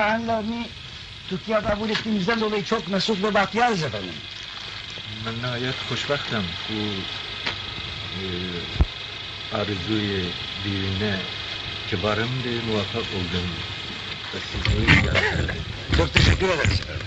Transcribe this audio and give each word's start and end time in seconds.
Allah'ım 0.00 0.66
tutkuya 1.30 1.62
kabul 1.62 1.90
ettiğimizden 1.90 2.40
dolayı 2.40 2.64
çok 2.64 2.88
mesut 2.88 3.22
ve 3.22 3.34
bahtiyarız 3.34 3.82
efendim. 3.82 4.14
Ben 5.26 5.38
nihayet 5.38 5.74
hoşbaktım. 5.90 6.44
Bu 6.68 6.74
e, 8.20 8.26
arzuyu 9.56 10.24
birine 10.64 11.16
kibarım 11.90 12.28
diye 12.44 12.60
muvaffak 12.60 13.02
oldum. 13.02 13.48
Çok 15.96 16.14
teşekkür 16.14 16.48
ederiz 16.48 16.80
efendim. 16.80 17.06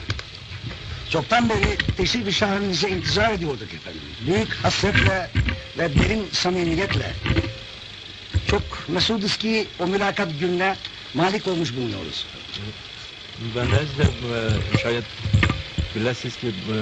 Çoktan 1.10 1.50
beri 1.50 1.78
teşrif-i 1.98 2.34
şahinize 2.34 2.90
intizar 2.90 3.32
ediyorduk 3.32 3.74
efendim. 3.74 4.02
Büyük 4.28 4.54
hasretle 4.54 5.30
ve 5.78 5.96
derin 5.96 6.30
samimiyetle. 6.32 7.14
Çok 8.50 8.64
mesuduz 8.88 9.38
ki 9.38 9.68
o 9.80 9.88
mülakat 9.88 10.40
gününe 10.40 10.76
malik 11.14 11.48
olmuş 11.48 11.76
bulunuyoruz. 11.76 12.26
Bendeniz 13.42 13.98
de 13.98 14.04
e, 14.04 14.78
şayet 14.78 15.04
biləsiniz 15.96 16.36
ki, 16.38 16.48
e, 16.48 16.82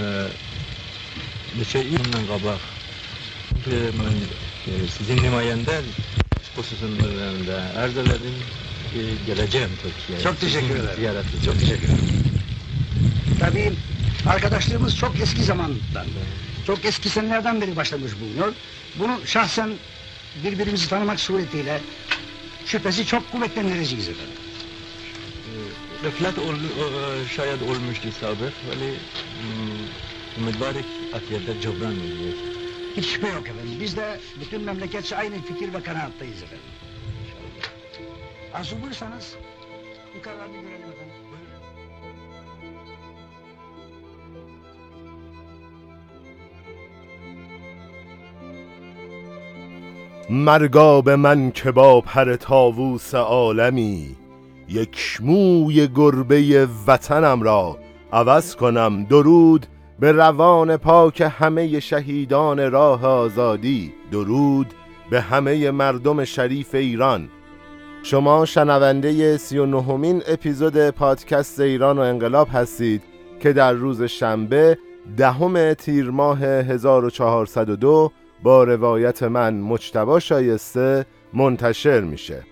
şey 1.64 1.84
neçə 1.84 1.84
ildən 1.88 2.26
qabaq 2.28 2.66
e, 3.72 3.78
mən 4.00 4.18
e, 4.20 4.80
sizin 4.98 5.22
himayəndə 5.24 5.78
xüsusun 6.58 6.98
üzərində 7.00 7.62
ərz 7.84 8.02
elədim 8.04 8.36
ki, 8.92 9.06
gələcəyim 9.30 9.78
Türkiye'ye. 9.84 10.24
Çok 10.24 10.42
teşekkür 10.42 10.76
ederim. 10.76 11.00
Ziyaretli. 11.00 11.42
Çok 11.46 11.60
teşekkür 11.60 11.88
ederim. 11.94 12.44
Tabii 13.40 13.72
arkadaşlığımız 14.28 14.98
çok 14.98 15.20
eski 15.20 15.44
zamandan 15.44 16.06
beri, 16.16 16.36
çok 16.68 16.86
eski 16.86 17.10
senelerden 17.10 17.62
beri 17.62 17.76
başlamış 17.76 18.12
bulunuyor. 18.22 18.54
Bunu 19.00 19.20
şahsen 19.26 19.70
birbirimizi 20.44 20.90
tanımak 20.90 21.20
suretiyle 21.20 21.82
şüphesi 22.66 23.06
çok 23.06 23.32
kuvvetlendireceğiz 23.32 24.10
efendim. 24.10 24.49
Rəflət 26.05 26.39
ol, 26.47 26.57
o- 26.83 27.25
şayad 27.37 27.61
olmuşdu 27.71 28.11
sabıq, 28.21 28.57
vəli 28.71 28.91
mm, 28.95 29.87
ümidvarıq 30.41 30.91
atiyədə 31.19 31.55
cəbran 31.65 31.97
eləyək. 32.09 32.39
Hiç 32.97 33.07
şüphe 33.13 33.29
yok 33.29 33.47
efendim. 33.49 33.77
Biz 33.81 33.97
de 33.97 34.21
bütün 34.41 34.61
memleketçe 34.63 35.17
aynı 35.17 35.43
fikir 35.43 35.75
ve 35.75 35.83
kanaattayız 35.83 36.43
efendim. 36.43 36.73
Arzu 38.55 38.83
buyursanız 38.83 39.35
yukarılarda 40.15 40.53
görelim 40.53 40.91
efendim. 40.93 41.15
Buyurun. 41.31 42.55
مرگا 50.31 51.01
به 51.01 51.17
من 51.17 51.51
که 51.53 51.71
با 51.73 52.01
پر 52.01 52.37
تاووس 52.37 53.15
عالمی 53.15 54.17
یک 54.70 55.20
موی 55.22 55.88
گربه 55.88 56.68
وطنم 56.88 57.42
را 57.42 57.78
عوض 58.14 58.56
کنم 58.56 59.04
درود 59.04 59.66
به 60.00 60.12
روان 60.12 60.78
پاک 60.78 61.32
همه 61.40 61.80
شهیدان 61.80 62.72
راه 62.72 63.06
آزادی. 63.06 63.94
درود 64.12 64.74
به 65.10 65.22
همه 65.22 65.72
مردم 65.72 66.24
شریف 66.24 66.76
ایران. 66.76 67.30
شما 68.04 68.46
شنونده 68.46 69.38
سی 69.38 69.58
و 69.58 69.66
نهمین 69.66 70.22
اپیزود 70.28 70.90
پادکست 70.90 71.60
ایران 71.60 71.98
و 71.98 72.02
انقلاب 72.02 72.48
هستید 72.54 73.04
که 73.40 73.54
در 73.54 73.74
روز 73.74 74.04
شنبه 74.04 74.78
دهم 75.18 75.74
تیر 75.74 76.10
ماه 76.10 76.44
1402 76.44 78.12
با 78.44 78.64
روایت 78.64 79.24
من 79.24 79.54
مجتبا 79.54 80.20
شایسته 80.20 81.06
منتشر 81.34 82.02
میشه. 82.02 82.44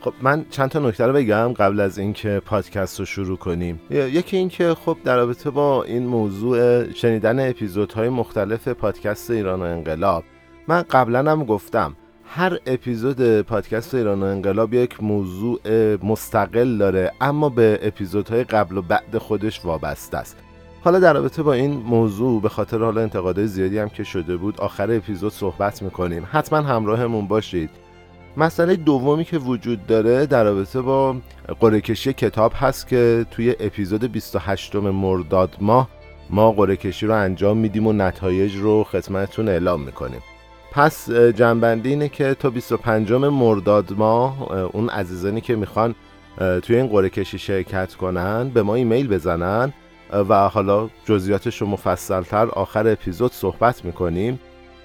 خب 0.00 0.12
من 0.22 0.44
چند 0.50 0.70
تا 0.70 0.78
نکته 0.78 1.06
رو 1.06 1.12
بگم 1.12 1.52
قبل 1.52 1.80
از 1.80 1.98
اینکه 1.98 2.42
پادکست 2.44 3.00
رو 3.00 3.06
شروع 3.06 3.36
کنیم. 3.36 3.80
یکی 3.90 4.36
اینکه 4.36 4.74
خب 4.74 4.96
در 5.04 5.16
رابطه 5.16 5.50
با 5.50 5.84
این 5.84 6.06
موضوع 6.06 6.92
شنیدن 6.92 7.50
اپیزودهای 7.50 8.08
مختلف 8.08 8.68
پادکست 8.68 9.30
ایران 9.30 9.60
و 9.60 9.64
انقلاب 9.64 10.24
من 10.68 10.82
قبلا 10.82 11.32
هم 11.32 11.44
گفتم 11.44 11.96
هر 12.24 12.58
اپیزود 12.66 13.40
پادکست 13.40 13.94
ایران 13.94 14.22
و 14.22 14.26
انقلاب 14.26 14.74
یک 14.74 15.02
موضوع 15.02 15.60
مستقل 16.02 16.78
داره 16.78 17.12
اما 17.20 17.48
به 17.48 17.78
اپیزودهای 17.82 18.44
قبل 18.44 18.76
و 18.76 18.82
بعد 18.82 19.18
خودش 19.18 19.64
وابسته 19.64 20.16
است. 20.16 20.36
حالا 20.80 20.98
در 20.98 21.12
رابطه 21.12 21.42
با 21.42 21.52
این 21.52 21.72
موضوع 21.72 22.42
به 22.42 22.48
خاطر 22.48 22.78
حالا 22.78 23.00
انتقادهای 23.00 23.46
زیادی 23.46 23.78
هم 23.78 23.88
که 23.88 24.04
شده 24.04 24.36
بود 24.36 24.60
آخر 24.60 24.92
اپیزود 24.92 25.32
صحبت 25.32 25.82
می‌کنیم. 25.82 26.28
حتما 26.32 26.58
همراهمون 26.58 27.28
باشید. 27.28 27.70
مسئله 28.38 28.76
دومی 28.76 29.24
که 29.24 29.38
وجود 29.38 29.86
داره 29.86 30.26
در 30.26 30.44
رابطه 30.44 30.80
با 30.80 31.16
قرعه 31.60 31.80
کشی 31.80 32.12
کتاب 32.12 32.52
هست 32.56 32.88
که 32.88 33.26
توی 33.30 33.54
اپیزود 33.60 34.12
28 34.12 34.74
مرداد 34.74 35.56
ماه 35.60 35.88
ما 36.30 36.52
قرعه 36.52 36.76
کشی 36.76 37.06
رو 37.06 37.14
انجام 37.14 37.56
میدیم 37.56 37.86
و 37.86 37.92
نتایج 37.92 38.56
رو 38.56 38.84
خدمتتون 38.84 39.48
اعلام 39.48 39.80
می‌کنیم. 39.80 40.20
پس 40.72 41.10
اه، 41.10 41.32
جنبندی 41.32 41.88
اینه 41.88 42.08
که 42.08 42.34
تا 42.34 42.50
25 42.50 43.12
مرداد 43.12 43.92
ماه 43.92 44.52
اه، 44.52 44.58
اون 44.72 44.88
عزیزانی 44.88 45.40
که 45.40 45.56
می‌خوان 45.56 45.94
توی 46.62 46.76
این 46.76 46.86
قرعه 46.86 47.08
کشی 47.08 47.38
شرکت 47.38 47.94
کنن 47.94 48.48
به 48.48 48.62
ما 48.62 48.74
ایمیل 48.74 49.08
بزنن 49.08 49.72
و 50.28 50.48
حالا 50.48 50.88
جزئیاتش 51.04 51.60
رو 51.60 51.66
مفصلتر 51.66 52.46
آخر 52.46 52.88
اپیزود 52.88 53.32
صحبت 53.32 53.84
می‌کنیم. 53.84 54.40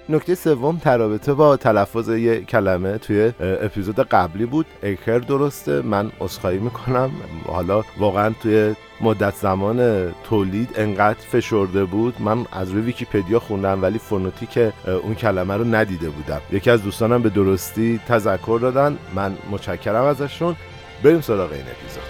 نکته 0.08 0.34
سوم 0.34 0.80
در 0.84 0.98
رابطه 0.98 1.34
با 1.34 1.56
تلفظ 1.56 2.08
یه 2.08 2.40
کلمه 2.40 2.98
توی 2.98 3.32
اپیزود 3.40 4.00
قبلی 4.00 4.46
بود. 4.46 4.66
اکر 4.82 5.18
درسته. 5.18 5.82
من 5.82 6.10
عذرخواهی 6.20 6.58
می‌کنم. 6.58 7.10
حالا 7.46 7.82
واقعا 7.98 8.34
توی 8.42 8.74
مدت 9.00 9.34
زمان 9.34 10.08
تولید 10.24 10.68
انقدر 10.76 11.18
فشرده 11.18 11.84
بود. 11.84 12.14
من 12.20 12.46
از 12.52 12.70
روی 12.70 12.82
ویکیپدیا 12.82 13.40
خوندم 13.40 13.82
ولی 13.82 13.98
phonetic 13.98 14.58
اون 15.02 15.14
کلمه 15.14 15.54
رو 15.54 15.64
ندیده 15.64 16.10
بودم. 16.10 16.40
یکی 16.52 16.70
از 16.70 16.82
دوستانم 16.82 17.22
به 17.22 17.28
درستی 17.28 18.00
تذکر 18.08 18.58
دادن. 18.62 18.98
من 19.14 19.36
متشکرم 19.50 20.04
ازشون. 20.04 20.56
بریم 21.02 21.20
سراغ 21.20 21.52
این 21.52 21.60
اپیزود. 21.60 22.02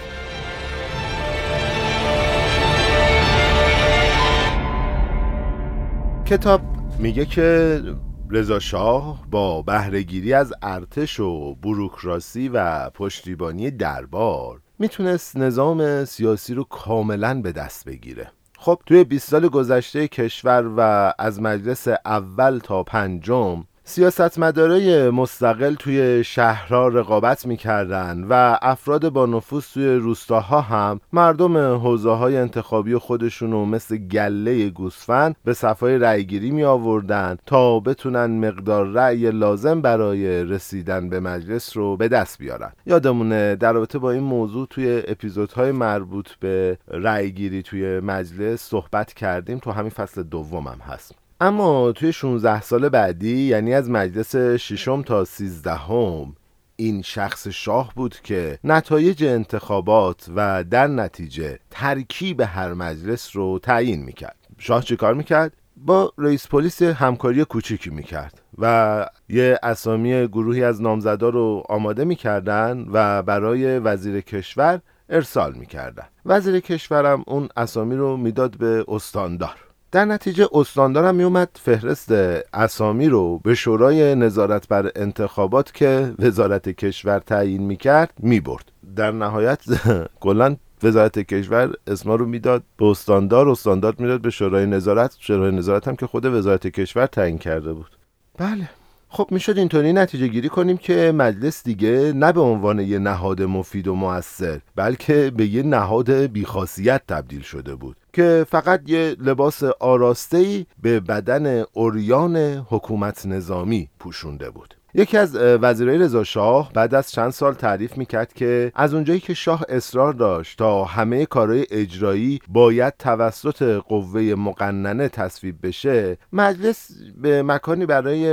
کتاب 6.25 6.74
میگه 6.99 7.25
که 7.25 7.81
رضا 8.29 8.59
شاه 8.59 9.25
با 9.31 9.61
بهرهگیری 9.61 10.33
از 10.33 10.53
ارتش 10.61 11.19
و 11.19 11.55
بروکراسی 11.55 12.49
و 12.49 12.89
پشتیبانی 12.89 13.71
دربار 13.71 14.61
می‌تونست 14.79 15.37
نظام 15.37 16.05
سیاسی 16.05 16.53
رو 16.53 16.63
کاملا 16.63 17.41
به 17.41 17.51
دست 17.51 17.85
بگیره. 17.85 18.31
خب 18.57 18.81
توی 18.85 19.03
20 19.03 19.29
سال 19.29 19.47
گذشته 19.47 20.07
کشور 20.07 20.73
و 20.77 21.13
از 21.19 21.41
مجلس 21.41 21.87
اول 22.05 22.59
تا 22.59 22.83
پنجم 22.83 23.63
سیاستمدارای 23.87 25.09
مستقل 25.09 25.73
توی 25.73 26.23
شهرها 26.23 26.87
رقابت 26.87 27.45
می‌کردن 27.45 28.23
و 28.29 28.57
افراد 28.61 29.09
با 29.09 29.25
نفوذ 29.25 29.65
توی 29.73 29.95
روستاها 29.95 30.61
هم 30.61 30.99
مردم 31.13 31.57
حوزه 31.57 32.09
های 32.09 32.37
انتخابی 32.37 32.95
خودشونو 32.95 33.65
مثل 33.65 33.97
گله 33.97 34.69
گوسفند 34.69 35.35
به 35.43 35.53
صفای 35.53 35.97
رأیگیری 35.97 36.51
می 36.51 36.63
آوردن 36.63 37.37
تا 37.45 37.79
بتونن 37.79 38.47
مقدار 38.47 38.87
رأی 38.87 39.31
لازم 39.31 39.81
برای 39.81 40.43
رسیدن 40.43 41.09
به 41.09 41.19
مجلس 41.19 41.77
رو 41.77 41.97
به 41.97 42.07
دست 42.07 42.37
بیارن. 42.37 42.71
یادمونه 42.85 43.55
در 43.55 43.73
رابطه 43.73 43.99
با 43.99 44.11
این 44.11 44.23
موضوع 44.23 44.67
توی 44.69 45.03
اپیزودهای 45.07 45.71
مربوط 45.71 46.29
به 46.39 46.77
رأیگیری 46.87 47.63
توی 47.63 47.99
مجلس 47.99 48.61
صحبت 48.61 49.13
کردیم. 49.13 49.59
تو 49.59 49.71
همین 49.71 49.89
فصل 49.89 50.23
دومم 50.23 50.79
هست. 50.87 51.24
اما 51.41 51.91
توی 51.91 52.13
16 52.13 52.61
سال 52.61 52.89
بعدی 52.89 53.41
یعنی 53.41 53.73
از 53.73 53.89
مجلس 53.89 54.35
ششم 54.35 55.01
تا 55.01 55.25
سیزدهم 55.25 56.35
این 56.75 57.01
شخص 57.01 57.47
شاه 57.47 57.91
بود 57.95 58.15
که 58.23 58.59
نتایج 58.63 59.23
انتخابات 59.23 60.25
و 60.35 60.63
در 60.63 60.87
نتیجه 60.87 61.59
ترکیب 61.71 62.41
هر 62.41 62.73
مجلس 62.73 63.35
رو 63.35 63.59
تعیین 63.59 64.03
می‌کرد. 64.03 64.35
شاه 64.57 64.83
چه 64.83 64.95
کار 64.95 65.13
می‌کرد؟ 65.13 65.53
با 65.77 66.13
رئیس 66.17 66.47
پلیس 66.47 66.81
همکاری 66.81 67.45
کوچیکی 67.45 67.89
می‌کرد 67.89 68.41
و 68.57 69.05
یه 69.29 69.59
اسامی 69.63 70.27
گروهی 70.27 70.63
از 70.63 70.81
نامزدا 70.81 71.29
رو 71.29 71.63
آماده 71.69 72.05
می‌کردن 72.05 72.85
و 72.91 73.23
برای 73.23 73.79
وزیر 73.79 74.21
کشور 74.21 74.81
ارسال 75.09 75.53
می‌کردن. 75.53 76.05
وزیر 76.25 76.59
کشورم 76.59 77.23
اون 77.27 77.49
اسامی 77.57 77.95
رو 77.95 78.17
می‌داد 78.17 78.57
به 78.57 78.85
استاندار. 78.87 79.64
در 79.95 80.05
نتیجه 80.05 80.47
استاندارم 80.53 81.15
میومد 81.15 81.49
فهرست 81.53 82.11
اسامی 82.53 83.09
رو 83.09 83.39
به 83.39 83.55
شورای 83.55 84.15
نظارت 84.15 84.67
بر 84.67 84.91
انتخابات 84.95 85.73
که 85.73 86.13
وزارت 86.19 86.69
کشور 86.69 87.19
تعیین 87.19 87.63
می‌کرد 87.63 88.13
می‌برد. 88.19 88.71
در 88.95 89.11
نهایت 89.11 89.59
کلا 90.25 90.55
وزارت 90.83 91.19
کشور 91.19 91.73
اسما 91.87 92.15
رو 92.15 92.25
می‌داد 92.25 92.63
به 92.77 92.85
استاندار 92.85 93.49
استاندار 93.49 93.95
می‌داد 93.99 94.21
به 94.21 94.29
شورای 94.29 94.65
نظارت. 94.65 95.15
شورای 95.19 95.51
نظارت 95.51 95.87
هم 95.87 95.95
که 95.95 96.07
خود 96.07 96.25
وزارت 96.25 96.67
کشور 96.67 97.05
تعیین 97.05 97.37
کرده 97.37 97.73
بود. 97.73 97.97
بله. 98.37 98.69
خب 99.15 99.27
می‌شد 99.31 99.57
اینطوری 99.57 99.93
نتیجه 99.93 100.27
گیری 100.27 100.49
کنیم 100.49 100.77
که 100.77 101.11
مجلس 101.15 101.63
دیگه 101.63 102.13
نه 102.15 102.31
به 102.31 102.41
عنوان 102.41 102.79
یه 102.79 102.99
نهاد 102.99 103.41
مفید 103.41 103.87
و 103.87 103.95
موثر 103.95 104.59
بلکه 104.75 105.31
به 105.37 105.45
یه 105.45 105.63
نهاد 105.63 106.11
بیخاصیت 106.11 107.01
تبدیل 107.07 107.41
شده 107.41 107.75
بود 107.75 107.97
که 108.13 108.45
فقط 108.49 108.81
یه 108.89 109.15
لباس 109.19 109.63
آراستهی 109.63 110.65
به 110.81 110.99
بدن 110.99 111.63
اوریان 111.73 112.37
حکومت 112.69 113.25
نظامی 113.25 113.89
پوشونده 113.99 114.49
بود. 114.49 114.75
یکی 114.97 115.17
از 115.17 115.35
وزیرای 115.35 115.97
رضا 115.97 116.23
شاه 116.23 116.73
بعد 116.73 116.95
از 116.95 117.11
چند 117.11 117.29
سال 117.31 117.53
تعریف 117.53 117.97
می‌کرد 117.97 118.33
که 118.33 118.71
از 118.75 118.93
اونجایی 118.93 119.19
که 119.19 119.33
شاه 119.33 119.63
اصرار 119.69 120.13
داشت 120.13 120.57
تا 120.57 120.85
همه 120.85 121.25
کارهای 121.25 121.65
اجرایی 121.71 122.39
باید 122.47 122.93
توسط 122.99 123.63
قوه 123.87 124.21
مقننه 124.21 125.09
تصویب 125.09 125.55
بشه 125.67 126.17
مجلس 126.33 126.91
به 127.17 127.43
مکانی 127.43 127.85
برای 127.85 128.25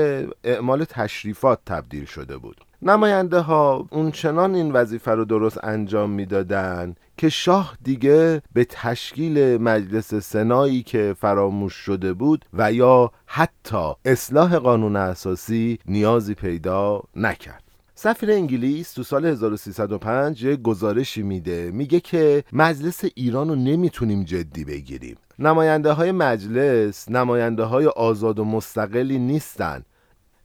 اعمال 0.44 0.84
تشریفات 0.84 1.58
تبدیل 1.66 2.04
شده 2.04 2.36
بود. 2.36 2.56
نماینده 2.84 3.40
ها 3.40 3.86
اون 3.90 4.10
چنان 4.10 4.54
این 4.54 4.72
وظیفه 4.72 5.10
رو 5.10 5.24
درست 5.24 5.64
انجام 5.64 6.10
می‌دادن 6.10 6.94
که 7.16 7.28
شاه 7.28 7.76
دیگه 7.82 8.42
به 8.52 8.64
تشکیل 8.64 9.56
مجلس 9.56 10.14
سنایی 10.14 10.82
که 10.82 11.14
فراموش 11.18 11.74
شده 11.74 12.12
بود 12.12 12.44
و 12.52 12.72
یا 12.72 13.10
حتی 13.26 13.92
اصلاح 14.04 14.56
قانون 14.58 14.96
اساسی 14.96 15.78
نیازی 15.86 16.34
پیدا 16.34 17.02
نکرد. 17.16 17.62
سفیر 17.94 18.30
انگلیس 18.30 18.92
تو 18.92 19.02
سال 19.02 19.26
1305 19.26 20.44
یه 20.44 20.56
گزارشی 20.56 21.22
میده 21.22 21.70
میگه 21.70 22.00
که 22.00 22.44
مجلس 22.52 23.04
ایران 23.14 23.48
رو 23.48 23.54
نمی‌تونیم 23.54 24.24
جدی 24.24 24.64
بگیریم. 24.64 25.16
نماینده 25.38 25.92
های 25.92 26.12
مجلس 26.12 27.10
نماینده 27.10 27.62
های 27.62 27.86
آزاد 27.86 28.38
و 28.38 28.44
مستقلی 28.44 29.18
نیستن. 29.18 29.82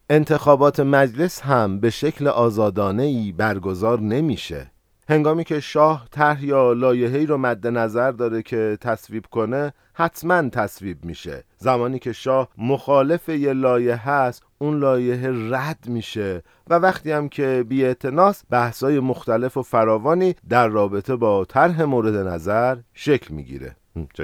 انتخابات 0.09 0.79
مجلس 0.79 1.41
هم 1.41 1.79
به 1.79 1.89
شکل 1.89 2.27
آزادانه 2.27 3.03
ای 3.03 3.31
برگزار 3.31 3.99
نمیشه. 3.99 4.71
هنگامی 5.09 5.43
که 5.43 5.59
شاه 5.59 6.07
طرح 6.11 6.45
یا 6.45 6.73
لایحه‌ای 6.73 7.25
رو 7.25 7.37
مد 7.37 7.67
نظر 7.67 8.11
داره 8.11 8.41
که 8.41 8.77
تصویب 8.81 9.25
کنه 9.25 9.73
حتما 9.93 10.49
تصویب 10.49 11.05
میشه. 11.05 11.43
زمانی 11.57 11.99
که 11.99 12.13
شاه 12.13 12.49
مخالف 12.57 13.29
یه 13.29 13.53
لایحه 13.53 13.95
هست 13.95 14.43
اون 14.57 14.79
لایحه 14.79 15.29
رد 15.55 15.83
میشه 15.87 16.43
و 16.67 16.75
وقتی 16.75 17.11
هم 17.11 17.29
که 17.29 17.65
بی 17.69 17.95
بحثای 18.49 18.99
مختلف 18.99 19.57
و 19.57 19.61
فراوانی 19.61 20.35
در 20.49 20.67
رابطه 20.67 21.15
با 21.15 21.45
طرح 21.45 21.83
مورد 21.83 22.27
نظر 22.27 22.77
شکل 22.93 23.33
می‌گیره. 23.33 23.75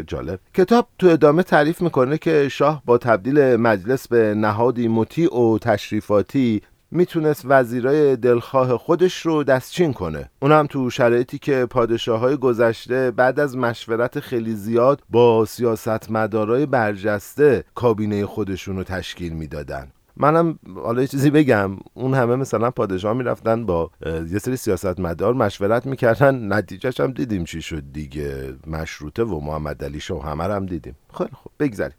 جالب. 0.08 0.40
کتاب 0.54 0.88
تو 1.00 1.08
ادامه 1.08 1.44
تعریف 1.44 1.82
می‌کنه 1.82 2.18
که 2.18 2.50
شاه 2.50 2.82
با 2.86 2.98
تبدیل 2.98 3.56
مجلس 3.56 4.08
به 4.08 4.36
نهادی 4.36 4.88
مطیع 4.88 5.36
و 5.36 5.58
تشریفاتی 5.58 6.62
می‌تونست 6.92 7.42
وزیرای 7.46 8.16
دلخواه 8.16 8.78
خودش 8.78 9.26
رو 9.26 9.44
دستچین 9.44 9.94
کنه. 9.94 10.30
اونم 10.42 10.68
تو 10.68 10.90
شرایطی 10.90 11.38
که 11.38 11.66
پادشاه 11.70 12.20
های 12.20 12.38
گذشته 12.38 13.12
بعد 13.12 13.40
از 13.40 13.58
مشورت 13.58 14.20
خیلی 14.20 14.56
زیاد 14.56 15.02
با 15.10 15.46
سیاستمدارای 15.46 16.66
برجسته 16.66 17.64
کابینه 17.76 18.26
خودشون 18.26 18.78
رو 18.78 18.84
تشکیل 18.84 19.34
می‌دادن. 19.34 19.92
منم 20.18 20.60
حالا 20.76 21.02
یه 21.02 21.08
چیزی 21.08 21.30
بگم. 21.30 21.78
اون 21.94 22.14
همه 22.14 22.36
مثلا 22.36 22.72
پادشاه 22.72 23.14
می‌رفتن 23.14 23.66
با 23.66 23.92
یه 24.06 24.40
سری 24.40 24.56
سیاستمدار 24.56 25.34
مشورت 25.34 25.86
می‌کردن. 25.86 26.54
نتیجهش 26.54 27.00
هم 27.00 27.12
دیدیم 27.12 27.44
چی 27.44 27.62
شد 27.62 27.84
دیگه. 27.92 28.56
مشروطه 28.68 29.24
و 29.24 29.40
محمد 29.40 29.84
علی 29.84 30.00
شاه 30.00 30.26
همه 30.26 30.44
هم 30.44 30.66
دیدیم. 30.66 30.96
خیلی 31.18 31.30
خب 31.44 31.52
بگذاریم. 31.60 31.98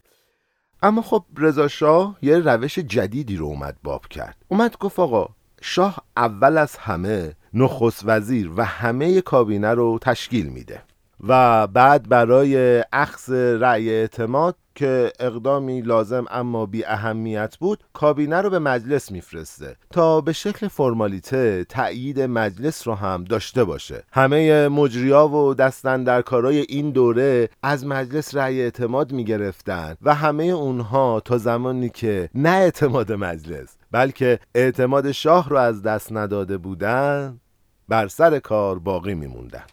اما 0.83 1.01
خب 1.01 1.23
رضا 1.37 1.67
شاه 1.67 2.17
یه 2.21 2.39
روش 2.39 2.79
جدیدی 2.79 3.35
رو 3.35 3.45
اومد 3.45 3.77
باب 3.83 4.07
کرد. 4.07 4.35
اومد 4.47 4.77
گفت 4.77 4.99
آقا 4.99 5.27
شاه 5.61 5.97
اول 6.17 6.57
از 6.57 6.77
همه 6.77 7.33
نخست 7.53 8.01
وزیر 8.05 8.51
و 8.57 8.65
همه 8.65 9.21
کابینه 9.21 9.73
رو 9.73 9.99
تشکیل 10.01 10.45
میده. 10.45 10.81
و 11.27 11.67
بعد 11.67 12.09
برای 12.09 12.83
اخذ 12.93 13.29
رأی 13.59 13.89
اعتماد 13.89 14.55
که 14.75 15.11
اقدامی 15.19 15.81
لازم 15.81 16.25
اما 16.29 16.65
بی 16.65 16.85
اهمیت 16.85 17.57
بود 17.57 17.83
کابینه 17.93 18.41
رو 18.41 18.49
به 18.49 18.59
مجلس 18.59 19.11
میفرسته 19.11 19.75
تا 19.91 20.21
به 20.21 20.33
شکل 20.33 20.67
فرمالیته 20.67 21.65
تأیید 21.69 22.21
مجلس 22.21 22.87
رو 22.87 22.95
هم 22.95 23.23
داشته 23.23 23.63
باشه. 23.63 24.03
همه 24.11 24.67
مجریا 24.67 25.27
و 25.27 25.53
دستن 25.53 26.03
در 26.03 26.21
کارای 26.21 26.59
این 26.69 26.91
دوره 26.91 27.49
از 27.63 27.85
مجلس 27.85 28.35
رأی 28.35 28.61
اعتماد 28.61 29.11
می‌گرفتن 29.11 29.95
و 30.01 30.15
همه 30.15 30.43
اونها 30.43 31.19
تا 31.19 31.37
زمانی 31.37 31.89
که 31.89 32.29
نه 32.35 32.49
اعتماد 32.49 33.11
مجلس 33.11 33.77
بلکه 33.91 34.39
اعتماد 34.55 35.11
شاه 35.11 35.49
رو 35.49 35.57
از 35.57 35.81
دست 35.81 36.11
نداده 36.11 36.57
بودن 36.57 37.39
بر 37.89 38.07
سر 38.07 38.39
کار 38.39 38.79
باقی 38.79 39.13
میموندن. 39.13 39.63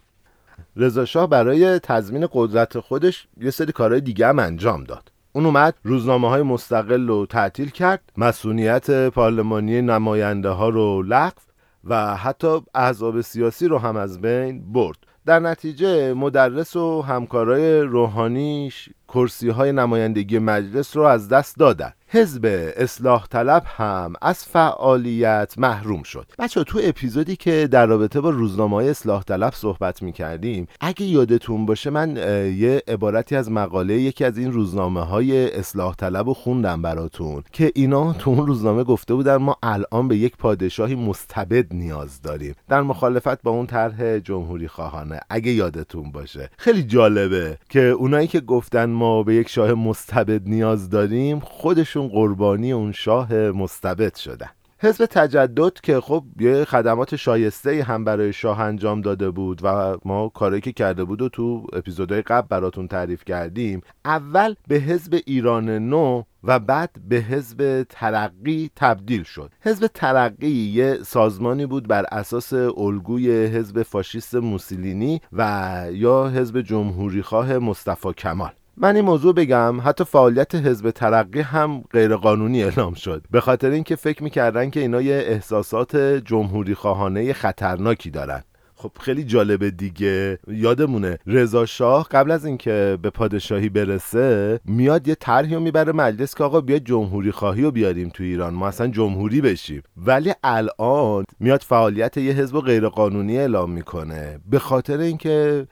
رضا 0.75 1.27
برای 1.27 1.79
تضمین 1.79 2.27
قدرت 2.31 2.79
خودش 2.79 3.27
یه 3.41 3.51
سری 3.51 3.71
کارهای 3.71 4.01
دیگه 4.01 4.27
هم 4.27 4.39
انجام 4.39 4.83
داد. 4.83 5.11
اون 5.33 5.45
اومد 5.45 5.75
روزنامه 5.83 6.29
های 6.29 6.41
مستقل 6.41 7.07
رو 7.07 7.25
تعطیل 7.25 7.69
کرد 7.69 8.11
مسئولیت 8.17 9.09
پارلمانی 9.09 9.81
نماینده 9.81 10.49
ها 10.49 10.69
رو 10.69 11.01
لغو 11.01 11.41
و 11.83 12.15
حتی 12.15 12.61
احزاب 12.75 13.21
سیاسی 13.21 13.67
رو 13.67 13.77
هم 13.77 13.95
از 13.95 14.21
بین 14.21 14.71
برد. 14.73 14.97
در 15.25 15.39
نتیجه 15.39 16.13
مدرس 16.13 16.75
و 16.75 17.01
همکارای 17.01 17.81
روحانیش 17.81 18.89
کرسی 19.13 19.49
های 19.49 19.71
نمایندگی 19.71 20.39
مجلس 20.39 20.97
رو 20.97 21.03
از 21.03 21.29
دست 21.29 21.57
دادن. 21.57 21.93
حزب 22.07 22.71
اصلاح 22.77 23.27
طلب 23.27 23.63
هم 23.65 24.13
از 24.21 24.45
فعالیت 24.45 25.53
محروم 25.57 26.03
شد. 26.03 26.31
بچه 26.39 26.63
تو 26.63 26.79
اپیزودی 26.83 27.35
که 27.35 27.67
در 27.71 27.85
رابطه 27.85 28.21
با 28.21 28.29
روزنامه 28.29 28.75
های 28.75 28.89
اصلاح 28.89 29.23
طلب 29.23 29.53
صحبت 29.53 30.01
می 30.01 30.11
کردیم 30.11 30.67
اگه 30.81 31.05
یادتون 31.05 31.65
باشه 31.65 31.89
من 31.89 32.15
یه 32.57 32.83
عبارتی 32.87 33.35
از 33.35 33.51
مقاله 33.51 33.93
یکی 33.93 34.25
از 34.25 34.37
این 34.37 34.51
روزنامه 34.51 35.01
های 35.01 35.51
اصلاح 35.51 35.95
طلب 35.95 36.27
رو 36.27 36.33
خوندم 36.33 36.81
براتون 36.81 37.43
که 37.51 37.71
اینا 37.75 38.13
تو 38.13 38.29
اون 38.29 38.47
روزنامه 38.47 38.83
گفته 38.83 39.13
بودن 39.13 39.35
ما 39.35 39.57
الان 39.63 40.07
به 40.07 40.17
یک 40.17 40.37
پادشاهی 40.37 40.95
مستبد 40.95 41.73
نیاز 41.73 42.21
داریم. 42.21 42.55
در 42.69 42.81
مخالفت 42.81 43.41
با 43.41 43.51
اون 43.51 43.65
طرح 43.65 44.19
جمهوری 44.19 44.67
خواهانه 44.67 45.19
اگه 45.29 45.51
یادتون 45.51 46.11
باشه. 46.11 46.49
خیلی 46.57 46.83
جالبه 46.83 47.57
که 47.69 47.79
اونایی 47.79 48.27
که 48.27 48.39
گفتن 48.39 48.85
ما 49.03 49.23
به 49.23 49.35
یک 49.35 49.49
شاه 49.49 49.73
مستبد 49.73 50.41
نیاز 50.45 50.89
داریم 50.89 51.39
خودشون 51.39 52.07
قربانی 52.07 52.71
اون 52.71 52.91
شاه 52.91 53.33
مستبد 53.33 54.15
شدن. 54.15 54.49
حزب 54.79 55.05
تجدد 55.05 55.73
که 55.73 55.99
خب 55.99 56.23
یه 56.39 56.65
خدمات 56.65 57.15
شایسته 57.15 57.83
هم 57.83 58.03
برای 58.03 58.33
شاه 58.33 58.59
انجام 58.59 59.01
داده 59.01 59.29
بود 59.29 59.61
و 59.63 59.97
ما 60.05 60.29
کاری 60.29 60.61
که 60.61 60.71
کرده 60.71 61.03
بود 61.03 61.21
و 61.21 61.29
تو 61.29 61.67
اپیزودهای 61.73 62.21
قبل 62.21 62.47
براتون 62.47 62.87
تعریف 62.87 63.25
کردیم 63.25 63.81
اول 64.05 64.55
به 64.67 64.75
حزب 64.75 65.19
ایران 65.25 65.69
نو 65.69 66.23
و 66.43 66.59
بعد 66.59 66.89
به 67.09 67.15
حزب 67.15 67.85
ترقی 67.89 68.69
تبدیل 68.75 69.23
شد. 69.23 69.51
حزب 69.61 69.87
ترقی 69.87 70.71
یه 70.73 70.97
سازمانی 71.05 71.65
بود 71.65 71.87
بر 71.87 72.05
اساس 72.11 72.53
الگوی 72.53 73.45
حزب 73.45 73.83
فاشیست 73.83 74.35
موسولینی 74.35 75.21
و 75.33 75.85
یا 75.91 76.27
حزب 76.27 76.61
جمهوریخواه 76.61 77.57
مصطفی 77.57 78.13
کمال. 78.13 78.51
من 78.77 78.95
این 78.95 79.05
موضوع 79.05 79.33
بگم 79.33 79.81
حتی 79.81 80.03
فعالیت 80.03 80.55
حزب 80.55 80.91
ترقی 80.91 81.41
هم 81.41 81.83
غیرقانونی 81.91 82.63
اعلام 82.63 82.93
شد. 82.93 83.25
به 83.31 83.41
خاطر 83.41 83.69
اینکه 83.69 83.95
فکر 83.95 84.23
می‌کردن 84.23 84.69
که 84.69 84.79
اینا 84.79 85.01
یه 85.01 85.15
احساسات 85.15 85.95
جمهوری 85.97 86.75
خواهانه 86.75 87.33
خطرناکی 87.33 88.09
دارن. 88.09 88.43
خب 88.83 88.91
خیلی 88.99 89.23
جالبه 89.23 89.71
دیگه. 89.71 90.39
یادمونه 90.47 91.17
رضا 91.27 91.65
شاه 91.65 92.07
قبل 92.11 92.31
از 92.31 92.45
اینکه 92.45 92.97
به 93.01 93.09
پادشاهی 93.09 93.69
برسه 93.69 94.59
میاد 94.65 95.07
یه 95.07 95.15
طرحی 95.15 95.55
می‌بره 95.55 95.91
مجلس 95.91 96.35
که 96.35 96.43
آقا 96.43 96.61
بیا 96.61 96.79
جمهوری 96.79 97.31
خواهی 97.31 97.61
رو 97.61 97.71
بیاریم 97.71 98.09
تو 98.09 98.23
ایران 98.23 98.53
ما 98.53 98.67
اصلا 98.67 98.87
جمهوری 98.87 99.41
بشیم. 99.41 99.83
ولی 99.97 100.33
الان 100.43 101.23
میاد 101.39 101.61
فعالیت 101.61 102.17
یه 102.17 102.33
حزب 102.33 102.59
غیرقانونی 102.59 103.37
اعلام 103.37 103.71
می‌کنه. 103.71 104.39
به 104.49 104.59
خاطر 104.59 104.97
اینکه 104.97 105.67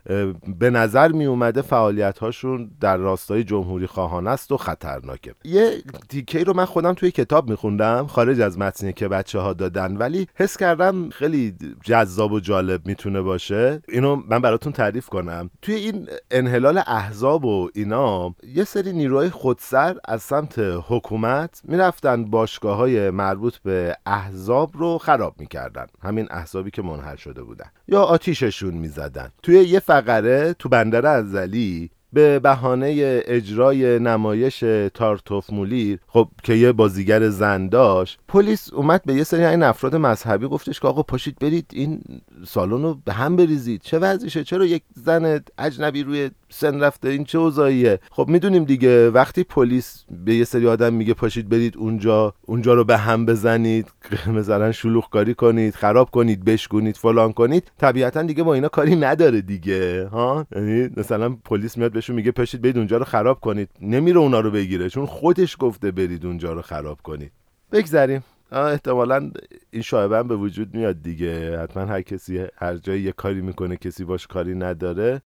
به 0.59 0.69
نظر 0.69 1.11
میومده 1.11 1.61
فعالیت 1.61 2.19
هاشون 2.19 2.71
در 2.81 2.97
راستای 2.97 3.43
جمهوری 3.43 3.87
خواهان 3.87 4.27
است 4.27 4.51
و 4.51 4.57
خطرناکه. 4.57 5.33
یه 5.45 5.71
تیکه 6.09 6.43
رو 6.43 6.53
من 6.53 6.65
خودم 6.65 6.93
توی 6.93 7.11
کتاب 7.11 7.49
میخوندم 7.49 8.07
خارج 8.07 8.41
از 8.41 8.57
متنی 8.57 8.93
که 8.93 9.07
بچه 9.07 9.39
ها 9.39 9.53
دادن 9.53 9.97
ولی 9.97 10.27
حس 10.35 10.57
کردم 10.57 11.09
خیلی 11.09 11.55
جذاب 11.83 12.31
و 12.31 12.39
جالب 12.39 12.81
می‌تونه 13.01 13.21
باشه. 13.21 13.81
اینو 13.89 14.15
من 14.15 14.39
براتون 14.39 14.73
تعریف 14.73 15.09
کنم. 15.09 15.49
توی 15.61 15.75
این 15.75 16.07
انحلال 16.31 16.81
احزاب 16.87 17.45
و 17.45 17.69
اینا 17.73 18.35
یه 18.55 18.63
سری 18.63 18.93
نیروهای 18.93 19.29
خودسر 19.29 19.97
از 20.05 20.21
سمت 20.21 20.59
حکومت 20.87 21.61
می‌رفتن 21.63 22.25
باشگاه 22.25 22.77
های 22.77 23.09
مربوط 23.09 23.57
به 23.57 23.95
احزاب 24.05 24.71
رو 24.73 24.97
خراب 24.97 25.35
می‌کردن. 25.39 25.85
همین 26.01 26.27
احزابی 26.31 26.71
که 26.71 26.81
منحل 26.81 27.15
شده 27.15 27.43
بودن. 27.43 27.71
یا 27.87 28.01
آتیششون 28.01 28.73
می‌زدن. 28.73 29.31
توی 29.43 29.55
یه 29.55 29.79
فقره 29.79 30.53
تو 30.53 30.69
بندر 30.69 31.05
ازلی 31.05 31.91
به 32.13 32.39
بهانه 32.39 33.21
اجرای 33.25 33.99
نمایش 33.99 34.63
تارتوف 34.93 35.53
مولیر 35.53 35.99
خب 36.07 36.27
که 36.43 36.53
یه 36.53 36.71
بازیگر 36.71 37.29
زن 37.29 37.67
داشت 37.67 38.19
پلیس 38.27 38.73
اومد 38.73 39.01
به 39.05 39.13
یه 39.13 39.23
سری 39.23 39.45
این 39.45 39.63
افراد 39.63 39.95
مذهبی 39.95 40.47
گفتش 40.47 40.79
که 40.79 40.87
آقا 40.87 41.03
پاشید 41.03 41.39
برید 41.39 41.65
این 41.73 42.01
سالن 42.45 42.83
رو 42.83 42.97
به 43.05 43.13
هم 43.13 43.35
بریزید 43.35 43.81
چه 43.81 43.99
وضعشه 43.99 44.43
چرا 44.43 44.65
یک 44.65 44.83
زن 44.95 45.41
اجنبی 45.57 46.03
روی 46.03 46.29
سن 46.51 46.79
رفته 46.83 47.09
این 47.09 47.23
چه 47.23 47.37
اوضاعیه؟ 47.37 47.99
خب 48.11 48.27
می‌دونیم 48.29 48.63
دیگه 48.63 49.09
وقتی 49.09 49.43
پلیس 49.43 50.05
به 50.25 50.35
یه 50.35 50.43
سری 50.43 50.67
آدم 50.67 50.93
میگه 50.93 51.13
پاشید 51.13 51.49
برید 51.49 51.77
اونجا 51.77 52.33
اونجا 52.41 52.73
رو 52.73 52.83
به 52.83 52.97
هم 52.97 53.25
بزنید 53.25 53.91
مثلا 54.37 54.71
شلوغ 54.71 55.09
کاری 55.09 55.33
کنید 55.33 55.75
خراب 55.75 56.11
کنید 56.11 56.45
بشکنید 56.45 56.97
فلان 56.97 57.33
کنید 57.33 57.71
طبیعتا 57.77 58.21
دیگه 58.23 58.43
با 58.43 58.53
اینا 58.53 58.67
کاری 58.67 58.95
نداره 58.95 59.41
دیگه 59.41 60.07
ها؟ 60.07 60.45
یعنی 60.55 60.89
مثلا 60.97 61.29
پلیس 61.29 61.77
میاد 61.77 61.91
بهشون 61.91 62.15
میگه 62.15 62.31
پاشید 62.31 62.61
برید 62.61 62.77
اونجا 62.77 62.97
رو 62.97 63.05
خراب 63.05 63.39
کنید. 63.39 63.69
نمیره 63.81 64.17
اونا 64.17 64.39
رو 64.39 64.51
بگیره 64.51 64.89
چون 64.89 65.05
خودش 65.05 65.57
گفته 65.59 65.91
برید 65.91 66.25
اونجا 66.25 66.53
رو 66.53 66.61
خراب 66.61 66.99
کنید. 67.03 67.31
بگذریم. 67.71 68.23
احتمالا 68.51 69.31
این 69.71 69.81
شایبه 69.81 70.23
به 70.23 70.35
وجود 70.35 70.75
میاد 70.75 71.01
دیگه. 71.01 71.59
حتما 71.59 71.85
هر 71.85 72.01
کسی 72.01 72.45
هر 72.55 72.75
جایی 72.77 73.01
یه 73.01 73.11
کاری 73.11 73.41
می‌کنه 73.41 73.77
کسی 73.77 74.03
باش 74.03 74.27
کاری 74.27 74.55
نداره. 74.55 75.21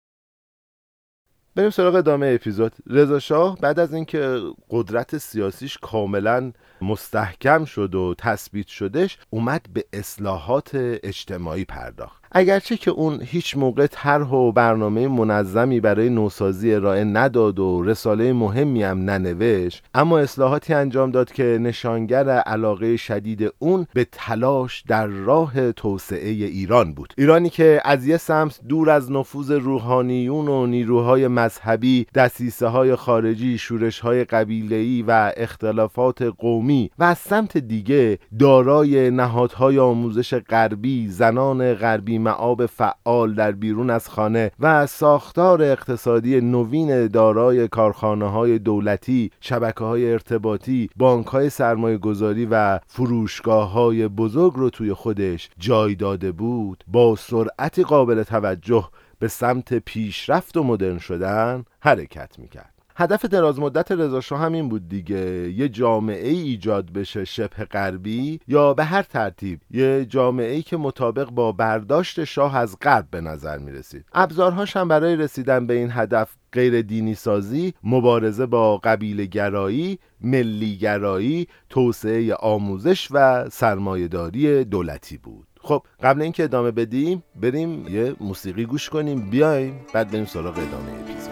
بریم 1.56 1.70
سراغ 1.70 1.94
ادامه 1.94 2.26
اپیزود. 2.34 2.72
رضا 2.86 3.18
شاه 3.18 3.58
بعد 3.60 3.78
از 3.78 3.94
اینکه 3.94 4.40
قدرت 4.70 5.18
سیاسیش 5.18 5.78
کاملا 5.78 6.52
مستحکم 6.80 7.64
شد 7.64 7.94
و 7.94 8.14
تثبیت 8.18 8.66
شدش 8.66 9.18
اومد 9.30 9.66
به 9.72 9.84
اصلاحات 9.92 10.70
اجتماعی 10.74 11.64
پرداخت. 11.64 12.21
اگرچه 12.34 12.76
که 12.76 12.90
اون 12.90 13.22
هیچ 13.22 13.56
موقع 13.56 13.86
طرح 13.86 14.28
و 14.28 14.52
برنامه 14.52 15.08
منظمی 15.08 15.80
برای 15.80 16.10
نوسازی 16.10 16.74
ارائه 16.74 17.04
نداد 17.04 17.58
و 17.58 17.82
رساله 17.82 18.32
مهمی 18.32 18.82
هم 18.82 19.10
ننوشت 19.10 19.84
اما 19.94 20.18
اصلاحاتی 20.18 20.74
انجام 20.74 21.10
داد 21.10 21.32
که 21.32 21.58
نشانگر 21.60 22.28
علاقه 22.28 22.96
شدید 22.96 23.52
اون 23.58 23.86
به 23.94 24.06
تلاش 24.12 24.84
در 24.88 25.06
راه 25.06 25.72
توسعه 25.72 26.28
ایران 26.28 26.94
بود. 26.94 27.14
ایرانی 27.18 27.50
که 27.50 27.80
از 27.84 28.06
یه 28.06 28.16
سمت 28.16 28.60
دور 28.68 28.90
از 28.90 29.12
نفوذ 29.12 29.50
روحانیون 29.50 30.48
و 30.48 30.66
نیروهای 30.66 31.28
مذهبی 31.28 32.06
دسیسه 32.14 32.66
های 32.66 32.96
خارجی 32.96 33.58
شورش 33.58 34.00
های 34.00 34.24
قبیله‌ای 34.24 35.04
و 35.08 35.32
اختلافات 35.36 36.22
قومی 36.22 36.90
و 36.98 37.04
از 37.04 37.18
سمت 37.18 37.58
دیگه 37.58 38.18
دارای 38.38 39.10
نهادهای 39.10 39.78
آموزش 39.78 40.34
غربی 40.34 41.08
زنان 41.08 41.74
غربی 41.74 42.21
معاب 42.22 42.66
فعال 42.66 43.34
در 43.34 43.52
بیرون 43.52 43.90
از 43.90 44.08
خانه 44.08 44.50
و 44.60 44.86
ساختار 44.86 45.62
اقتصادی 45.62 46.40
نوین 46.40 47.06
دارای 47.06 47.68
کارخانه 47.68 48.30
های 48.30 48.58
دولتی 48.58 49.30
شبکه 49.40 49.84
های 49.84 50.12
ارتباطی 50.12 50.90
بانک 50.96 51.26
های 51.26 51.50
سرمایه 51.50 51.98
گذاری 51.98 52.48
و 52.50 52.78
فروشگاه 52.86 53.70
های 53.70 54.08
بزرگ 54.08 54.52
رو 54.56 54.70
توی 54.70 54.92
خودش 54.92 55.50
جای 55.58 55.94
داده 55.94 56.32
بود. 56.32 56.84
با 56.88 57.16
سرعتی 57.16 57.82
قابل 57.82 58.22
توجه 58.22 58.88
به 59.18 59.28
سمت 59.28 59.74
پیشرفت 59.74 60.56
و 60.56 60.62
مدرن 60.62 60.98
شدن 60.98 61.64
حرکت 61.80 62.38
می‌کرد. 62.38 62.71
هدف 62.96 63.24
دراز 63.24 63.60
مدت 63.60 63.92
رضا 63.92 64.20
شاه 64.20 64.40
همین 64.40 64.68
بود 64.68 64.88
دیگه. 64.88 65.52
یه 65.56 65.68
جامعه 65.68 66.28
ای 66.28 66.40
ایجاد 66.40 66.92
بشه 66.92 67.24
شبه 67.24 67.64
غربی 67.64 68.40
یا 68.48 68.74
به 68.74 68.84
هر 68.84 69.02
ترتیب. 69.02 69.60
یه 69.70 70.04
جامعه 70.04 70.52
ای 70.52 70.62
که 70.62 70.76
مطابق 70.76 71.30
با 71.30 71.52
برداشت 71.52 72.24
شاه 72.24 72.56
از 72.56 72.76
غرب 72.82 73.06
به 73.10 73.20
نظر 73.20 73.58
می 73.58 73.72
رسید 73.72 74.04
ابزارهاش 74.12 74.76
هم 74.76 74.88
برای 74.88 75.16
رسیدن 75.16 75.66
به 75.66 75.74
این 75.74 75.88
هدف 75.92 76.34
غیر 76.52 76.82
دینی 76.82 77.14
سازی، 77.14 77.74
مبارزه 77.84 78.46
با 78.46 78.76
قبیل 78.76 79.26
گرایی، 79.26 79.98
ملی 80.20 80.76
گرایی، 80.76 81.46
توسعه 81.70 82.34
آموزش 82.34 83.08
و 83.10 83.48
سرمایهداری 83.50 84.64
دولتی 84.64 85.18
بود. 85.18 85.46
خب 85.60 85.82
قبل 86.02 86.22
اینکه 86.22 86.44
ادامه 86.44 86.70
بدیم 86.70 87.22
بریم 87.40 87.88
یه 87.88 88.14
موسیقی 88.20 88.64
گوش 88.64 88.90
کنیم. 88.90 89.30
بیایم 89.30 89.80
بعد 89.94 90.10
بریم 90.10 90.24
سراغ 90.24 90.58
ادامه 90.58 90.92
اپیزود. 91.00 91.31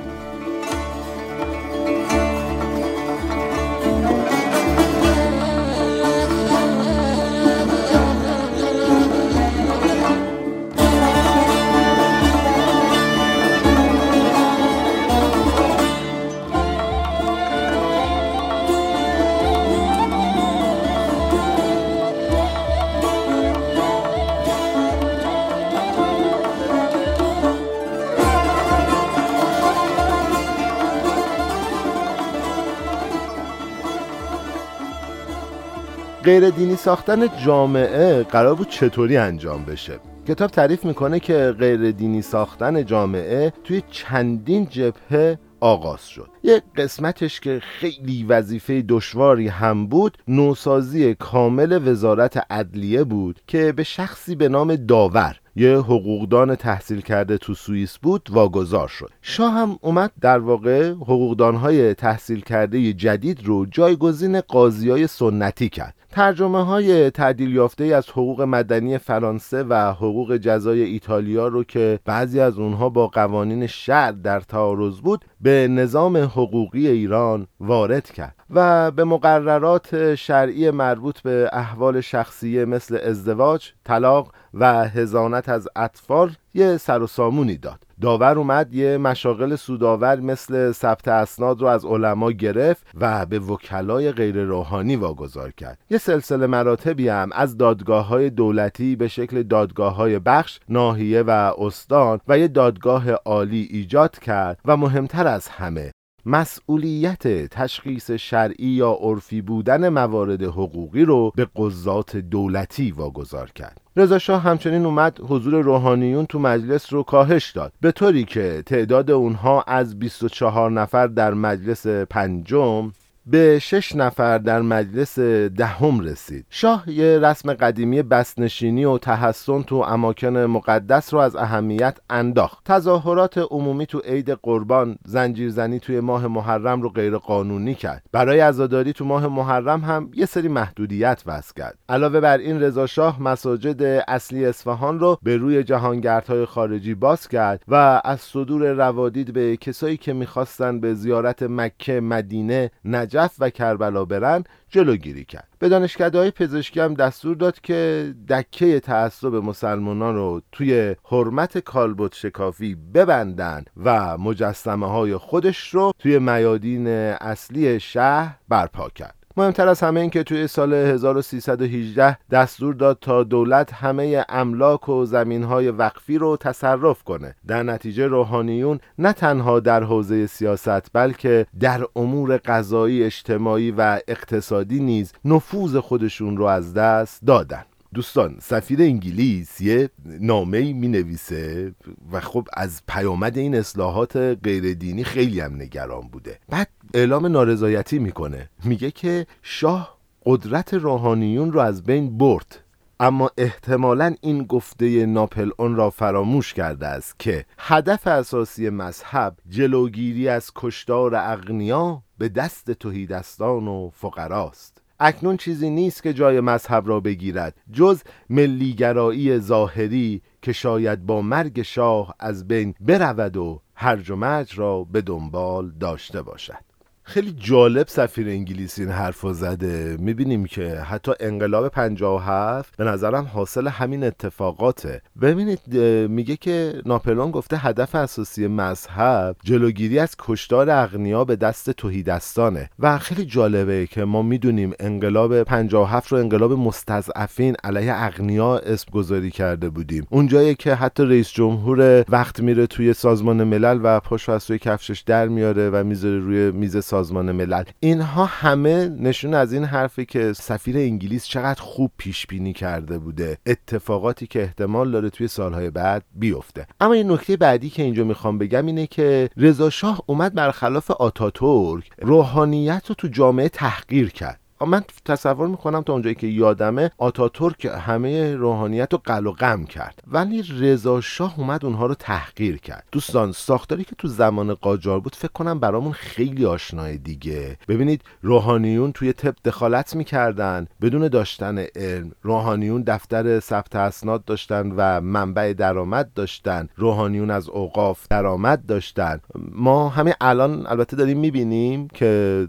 غیر 36.30 36.50
دینی 36.50 36.76
ساختن 36.76 37.38
جامعه 37.44 38.22
قرار 38.22 38.54
بود 38.54 38.68
چطوری 38.68 39.16
انجام 39.16 39.64
بشه؟ 39.64 40.00
کتاب 40.28 40.50
تعریف 40.50 40.84
می‌کنه 40.84 41.20
که 41.20 41.54
غیر 41.58 41.90
دینی 41.90 42.22
ساختن 42.22 42.84
جامعه 42.84 43.52
توی 43.64 43.82
چندین 43.90 44.66
جبهه 44.66 45.38
آغاز 45.60 46.08
شد. 46.08 46.28
یک 46.42 46.62
قسمتش 46.76 47.40
که 47.40 47.60
خیلی 47.62 48.24
وظیفه 48.24 48.84
دشواری 48.88 49.48
هم 49.48 49.86
بود 49.86 50.18
نوسازی 50.28 51.14
کامل 51.14 51.88
وزارت 51.88 52.52
عدلیه 52.52 53.04
بود 53.04 53.40
که 53.46 53.72
به 53.72 53.82
شخصی 53.82 54.34
به 54.34 54.48
نام 54.48 54.76
داور 54.76 55.36
یه 55.56 55.76
حقوقدان 55.76 56.54
تحصیل 56.54 57.00
کرده 57.00 57.38
تو 57.38 57.54
سوئیس 57.54 57.98
بود 57.98 58.28
واگذار 58.32 58.88
شد. 58.88 59.10
شاه 59.22 59.52
هم 59.52 59.78
اومد 59.80 60.12
در 60.20 60.38
واقع 60.38 60.90
حقوقدانهای 60.90 61.94
تحصیل 61.94 62.40
کرده 62.40 62.92
جدید 62.92 63.46
رو 63.46 63.66
جایگزین 63.66 64.40
قاضی 64.40 64.90
های 64.90 65.06
سنتی 65.06 65.68
کرد. 65.68 65.94
ترجمه 66.10 66.64
های 66.64 67.10
تعدیل 67.10 67.54
یافته 67.54 67.84
از 67.84 68.08
حقوق 68.08 68.42
مدنی 68.42 68.98
فرانسه 68.98 69.62
و 69.62 69.74
حقوق 69.92 70.36
جزای 70.36 70.82
ایتالیا 70.82 71.48
رو 71.48 71.64
که 71.64 71.98
بعضی 72.04 72.40
از 72.40 72.58
اونها 72.58 72.88
با 72.88 73.06
قوانین 73.06 73.66
شهر 73.66 74.12
در 74.12 74.40
تعارض 74.40 75.00
بود 75.00 75.24
به 75.40 75.68
نظام 75.68 76.16
حقوقی 76.16 76.88
ایران 76.88 77.46
وارد 77.60 78.10
کرد 78.10 78.34
و 78.50 78.90
به 78.90 79.04
مقررات 79.04 80.14
شرعی 80.14 80.70
مربوط 80.70 81.20
به 81.20 81.50
احوال 81.52 82.00
شخصیه 82.00 82.64
مثل 82.64 82.98
ازدواج، 83.04 83.72
طلاق 83.84 84.32
و 84.54 84.88
هزانت 84.88 85.48
از 85.48 85.68
اطفال 85.76 86.32
یه 86.54 86.76
سر 86.76 87.02
و 87.02 87.06
سامونی 87.06 87.56
داد. 87.56 87.82
داور 88.00 88.38
اومد 88.38 88.74
یه 88.74 88.98
مشاغل 88.98 89.56
سوداور 89.56 90.20
مثل 90.20 90.72
ثبت 90.72 91.08
اسناد 91.08 91.60
رو 91.60 91.66
از 91.66 91.84
علما 91.84 92.32
گرفت 92.32 92.86
و 93.00 93.26
به 93.26 93.38
وکلای 93.38 94.12
غیر 94.12 94.44
روحانی 94.44 94.96
واگذار 94.96 95.50
کرد. 95.50 95.78
یه 95.90 95.98
سلسله 95.98 96.46
مراتبی 96.46 97.08
هم 97.08 97.30
از 97.32 97.56
دادگاه 97.56 98.06
های 98.06 98.30
دولتی 98.30 98.96
به 98.96 99.08
شکل 99.08 99.42
دادگاه 99.42 99.94
های 99.94 100.18
بخش 100.18 100.60
ناحیه 100.68 101.22
و 101.22 101.30
استان 101.58 102.20
و 102.28 102.38
یه 102.38 102.48
دادگاه 102.48 103.10
عالی 103.10 103.68
ایجاد 103.70 104.18
کرد 104.18 104.58
و 104.64 104.76
مهمتر 104.76 105.26
از 105.26 105.48
همه 105.48 105.90
مسئولیت 106.30 107.48
تشخیص 107.48 108.10
شرعی 108.10 108.66
یا 108.66 108.92
عرفی 109.00 109.40
بودن 109.40 109.88
موارد 109.88 110.42
حقوقی 110.42 111.04
رو 111.04 111.32
به 111.36 111.46
قضات 111.56 112.16
دولتی 112.16 112.90
واگذار 112.90 113.50
کرد. 113.50 113.80
رضا 113.96 114.18
شاه 114.18 114.42
همچنین 114.42 114.86
اومد 114.86 115.20
حضور 115.28 115.64
روحانیون 115.64 116.26
تو 116.26 116.38
مجلس 116.38 116.92
رو 116.92 117.02
کاهش 117.02 117.50
داد. 117.50 117.72
به 117.80 117.92
طوری 117.92 118.24
که 118.24 118.62
تعداد 118.66 119.10
اونها 119.10 119.62
از 119.62 119.98
24 119.98 120.70
نفر 120.70 121.06
در 121.06 121.34
مجلس 121.34 121.86
پنجم 121.86 122.92
به 123.26 123.58
شش 123.58 123.96
نفر 123.96 124.38
در 124.38 124.62
مجلس 124.62 125.18
دهم 125.56 126.00
رسید. 126.00 126.46
شاه 126.50 126.84
یه 126.90 127.18
رسم 127.18 127.54
قدیمی 127.54 128.02
بسنشینی 128.02 128.84
و 128.84 128.98
تحسن 128.98 129.62
تو 129.62 129.76
اماکن 129.76 130.36
مقدس 130.36 131.14
رو 131.14 131.20
از 131.20 131.36
اهمیت 131.36 131.98
انداخت. 132.10 132.64
تظاهرات 132.64 133.38
عمومی 133.38 133.86
تو 133.86 133.98
عید 133.98 134.30
قربان 134.30 134.98
زنجیرزنی 135.06 135.80
توی 135.80 136.00
ماه 136.00 136.26
محرم 136.26 136.82
رو 136.82 136.88
غیر 136.88 137.16
قانونی 137.16 137.74
کرد. 137.74 138.02
برای 138.12 138.40
عزاداری 138.40 138.92
تو 138.92 139.04
ماه 139.04 139.26
محرم 139.26 139.80
هم 139.80 140.10
یه 140.14 140.26
سری 140.26 140.48
محدودیت 140.48 141.22
وضع 141.26 141.52
کرد. 141.56 141.78
علاوه 141.88 142.20
بر 142.20 142.38
این 142.38 142.60
رضا 142.60 142.86
شاه 142.86 143.22
مساجد 143.22 143.82
اصلی 144.08 144.46
اصفهان 144.46 145.00
رو 145.00 145.18
به 145.22 145.36
روی 145.36 145.62
جهانگردهای 145.62 146.44
خارجی 146.44 146.94
باز 146.94 147.28
کرد 147.28 147.62
و 147.68 148.00
از 148.04 148.20
صدور 148.20 148.72
روادید 148.72 149.32
به 149.32 149.56
کسایی 149.56 149.96
که 149.96 150.12
می‌خواستن 150.12 150.80
به 150.80 150.94
زیارت 150.94 151.42
مکه 151.42 152.00
مدینه 152.00 152.70
نجف 152.84 153.09
نجف 153.10 153.34
و 153.38 153.50
کربلا 153.50 154.04
برن 154.04 154.44
جلوگیری 154.68 155.24
کرد. 155.24 155.48
به 155.58 155.68
دانشکده 155.68 156.30
پزشکی 156.30 156.80
هم 156.80 156.94
دستور 156.94 157.36
داد 157.36 157.60
که 157.60 158.14
دکه 158.28 158.80
تعصب 158.80 159.34
مسلمانان 159.34 160.14
رو 160.14 160.42
توی 160.52 160.96
حرمت 161.04 161.58
کالبوت 161.58 162.14
شکافی 162.14 162.74
ببندن 162.74 163.64
و 163.84 164.18
مجسمه 164.18 164.86
های 164.86 165.16
خودش 165.16 165.68
رو 165.68 165.92
توی 165.98 166.18
میادین 166.18 166.86
اصلی 166.86 167.80
شهر 167.80 168.36
برپا 168.48 168.88
کرد. 168.88 169.19
مهمتر 169.40 169.68
از 169.68 169.80
همه 169.80 170.00
این 170.00 170.10
که 170.10 170.22
توی 170.22 170.46
سال 170.46 170.74
1318 170.74 172.18
دستور 172.30 172.74
داد 172.74 172.98
تا 173.00 173.22
دولت 173.22 173.72
همه 173.72 174.24
املاک 174.28 174.88
و 174.88 175.04
زمینهای 175.04 175.70
وقفی 175.70 176.18
رو 176.18 176.36
تصرف 176.36 177.02
کنه. 177.02 177.34
در 177.46 177.62
نتیجه 177.62 178.06
روحانیون 178.06 178.80
نه 178.98 179.12
تنها 179.12 179.60
در 179.60 179.82
حوزه 179.82 180.26
سیاست 180.26 180.92
بلکه 180.92 181.46
در 181.60 181.84
امور 181.96 182.36
قضایی 182.36 183.04
اجتماعی 183.04 183.70
و 183.70 184.00
اقتصادی 184.08 184.80
نیز 184.80 185.12
نفوذ 185.24 185.76
خودشون 185.76 186.36
رو 186.36 186.44
از 186.44 186.74
دست 186.74 187.26
دادن. 187.26 187.64
دوستان 187.94 188.36
سفیر 188.40 188.82
انگلیس 188.82 189.60
یه 189.60 189.90
نامه 190.04 190.72
می 190.72 190.88
نویسه 190.88 191.74
و 192.12 192.20
خب 192.20 192.48
از 192.52 192.82
پیامد 192.88 193.38
این 193.38 193.54
اصلاحات 193.54 194.16
غیر 194.16 194.74
دینی 194.74 195.04
خیلی 195.04 195.40
هم 195.40 195.54
نگران 195.54 196.08
بوده. 196.08 196.38
بعد 196.48 196.68
اعلام 196.94 197.26
نارضایتی 197.26 197.98
می‌کنه. 197.98 198.50
میگه 198.64 198.90
که 198.90 199.26
شاه 199.42 199.98
قدرت 200.26 200.74
روحانیون 200.74 201.52
رو 201.52 201.60
از 201.60 201.82
بین 201.84 202.18
برد. 202.18 202.64
اما 203.00 203.30
احتمالا 203.38 204.14
این 204.20 204.44
گفته 204.44 205.06
ناپل 205.06 205.50
اون 205.58 205.76
را 205.76 205.90
فراموش 205.90 206.54
کرده 206.54 206.86
است 206.86 207.18
که 207.18 207.44
هدف 207.58 208.06
اساسی 208.06 208.70
مذهب 208.70 209.36
جلوگیری 209.48 210.28
از 210.28 210.52
کشتار 210.54 211.14
اغنیا 211.14 212.02
به 212.18 212.28
دست 212.28 212.70
توهیدستان 212.70 213.68
و 213.68 213.90
فقراست. 213.94 214.79
اکنون 215.00 215.36
چیزی 215.36 215.70
نیست 215.70 216.02
که 216.02 216.12
جای 216.12 216.40
مذهب 216.40 216.88
را 216.88 217.00
بگیرد 217.00 217.60
جز 217.72 218.02
ملیگرایی 218.30 219.38
ظاهری 219.38 220.22
که 220.42 220.52
شاید 220.52 221.06
با 221.06 221.22
مرگ 221.22 221.62
شاه 221.62 222.14
از 222.18 222.48
بین 222.48 222.74
برود 222.80 223.36
و 223.36 223.62
هرج 223.74 224.10
و 224.10 224.16
مرج 224.16 224.58
را 224.58 224.84
به 224.84 225.00
دنبال 225.00 225.70
داشته 225.80 226.22
باشد. 226.22 226.69
خیلی 227.02 227.34
جالب 227.38 227.88
سفیر 227.88 228.28
انگلیسی 228.28 228.82
این 228.82 228.90
حرف 228.90 229.26
زده. 229.32 229.96
می‌بینیم 230.00 230.44
که 230.44 230.74
حتی 230.74 231.12
انقلاب 231.20 231.68
57 231.68 232.76
به 232.76 232.84
نظرم 232.84 233.24
حاصل 233.24 233.68
همین 233.68 234.04
اتفاقاته. 234.04 235.02
ببینید 235.22 235.76
میگه 236.10 236.36
که 236.36 236.82
ناپلون 236.86 237.30
گفته 237.30 237.56
هدف 237.56 237.94
اساسی 237.94 238.46
مذهب 238.46 239.36
جلوگیری 239.44 239.98
از 239.98 240.16
کشتار 240.18 240.70
اغنیا 240.70 241.24
به 241.24 241.36
دست 241.36 241.70
توهیدستانه. 241.70 242.70
و 242.78 242.98
خیلی 242.98 243.24
جالبه 243.24 243.86
که 243.86 244.04
ما 244.04 244.22
می‌دونیم 244.22 244.72
انقلاب 244.80 245.42
57 245.42 246.12
رو 246.12 246.18
انقلاب 246.18 246.52
مستضعفین 246.52 247.56
علیه 247.64 247.92
اغنیا 247.94 248.58
اسم 248.58 248.90
گذاری 248.92 249.30
کرده 249.30 249.70
بودیم. 249.70 250.06
اونجایی 250.10 250.54
که 250.54 250.74
حتی 250.74 251.04
رئیس 251.04 251.30
جمهور 251.30 252.04
وقت 252.08 252.40
میره 252.40 252.66
توی 252.66 252.92
سازمان 252.92 253.44
ملل 253.44 253.80
و 253.82 254.00
پاش 254.00 254.28
از 254.28 254.46
کفشش 254.46 255.00
در 255.00 255.28
میاره 255.28 255.70
و 255.70 255.84
می‌ذاره 255.84 256.18
روی 256.18 256.50
میز 256.50 256.76
سازمان 257.00 257.32
ملل. 257.32 257.64
اینها 257.80 258.24
همه 258.24 258.88
نشون 258.88 259.34
از 259.34 259.52
این 259.52 259.64
حرفی 259.64 260.04
که 260.04 260.32
سفیر 260.32 260.76
انگلیس 260.76 261.26
چقدر 261.26 261.60
خوب 261.62 261.90
پیش 261.96 262.26
بینی 262.26 262.52
کرده 262.52 262.98
بوده. 262.98 263.38
اتفاقاتی 263.46 264.26
که 264.26 264.42
احتمال 264.42 264.90
داره 264.90 265.10
توی 265.10 265.28
سالهای 265.28 265.70
بعد 265.70 266.02
بیفته. 266.14 266.66
اما 266.80 266.92
این 266.92 267.12
نکته 267.12 267.36
بعدی 267.36 267.70
که 267.70 267.82
اینجا 267.82 268.04
می‌خوام 268.04 268.38
بگم 268.38 268.66
اینه 268.66 268.86
که 268.86 269.30
رضا 269.36 269.70
شاه 269.70 270.02
اومد 270.06 270.34
برخلاف 270.34 270.90
آتاتورک 270.90 271.90
روحانیت 272.02 272.82
رو 272.86 272.94
تو 272.94 273.08
جامعه 273.08 273.48
تحقیر 273.48 274.10
کرد. 274.10 274.39
من 274.66 274.82
تصور 275.04 275.48
می‌کنم 275.48 275.82
تا 275.82 275.92
اونجایی 275.92 276.14
که 276.14 276.26
یادمه 276.26 276.90
آتاتورک 276.98 277.64
همه 277.64 278.34
روحانیت 278.34 278.92
رو 278.92 279.00
قل 279.04 279.26
و 279.26 279.32
غم 279.32 279.64
کرد. 279.64 280.02
ولی 280.06 280.42
رضا 280.42 281.00
شاه 281.00 281.34
اومد 281.38 281.64
اونها 281.64 281.86
رو 281.86 281.94
تحقیر 281.94 282.56
کرد. 282.56 282.84
دوستان 282.92 283.32
ساختاری 283.32 283.84
که 283.84 283.96
تو 283.98 284.08
زمان 284.08 284.54
قاجار 284.54 285.00
بود 285.00 285.14
فکر 285.14 285.32
کنم 285.32 285.60
برامون 285.60 285.92
خیلی 285.92 286.46
آشنای 286.46 286.98
دیگه. 286.98 287.56
ببینید 287.68 288.02
روحانیون 288.22 288.92
توی 288.92 289.12
طب 289.12 289.34
دخالت 289.44 289.96
می‌کردن. 289.96 290.66
بدون 290.82 291.08
داشتن 291.08 291.58
علم 291.58 292.12
روحانیون 292.22 292.82
دفتر 292.86 293.40
ثبت 293.40 293.76
اسناد 293.76 294.24
داشتن 294.24 294.72
و 294.76 295.00
منبع 295.00 295.52
درآمد 295.52 296.10
داشتن. 296.14 296.68
روحانیون 296.76 297.30
از 297.30 297.48
اوقاف 297.48 298.06
درآمد 298.10 298.66
داشتن. 298.66 299.20
ما 299.52 299.88
همین 299.88 300.14
الان 300.20 300.66
البته 300.66 300.96
داریم 300.96 301.18
می‌بینیم 301.18 301.88
که 301.88 302.48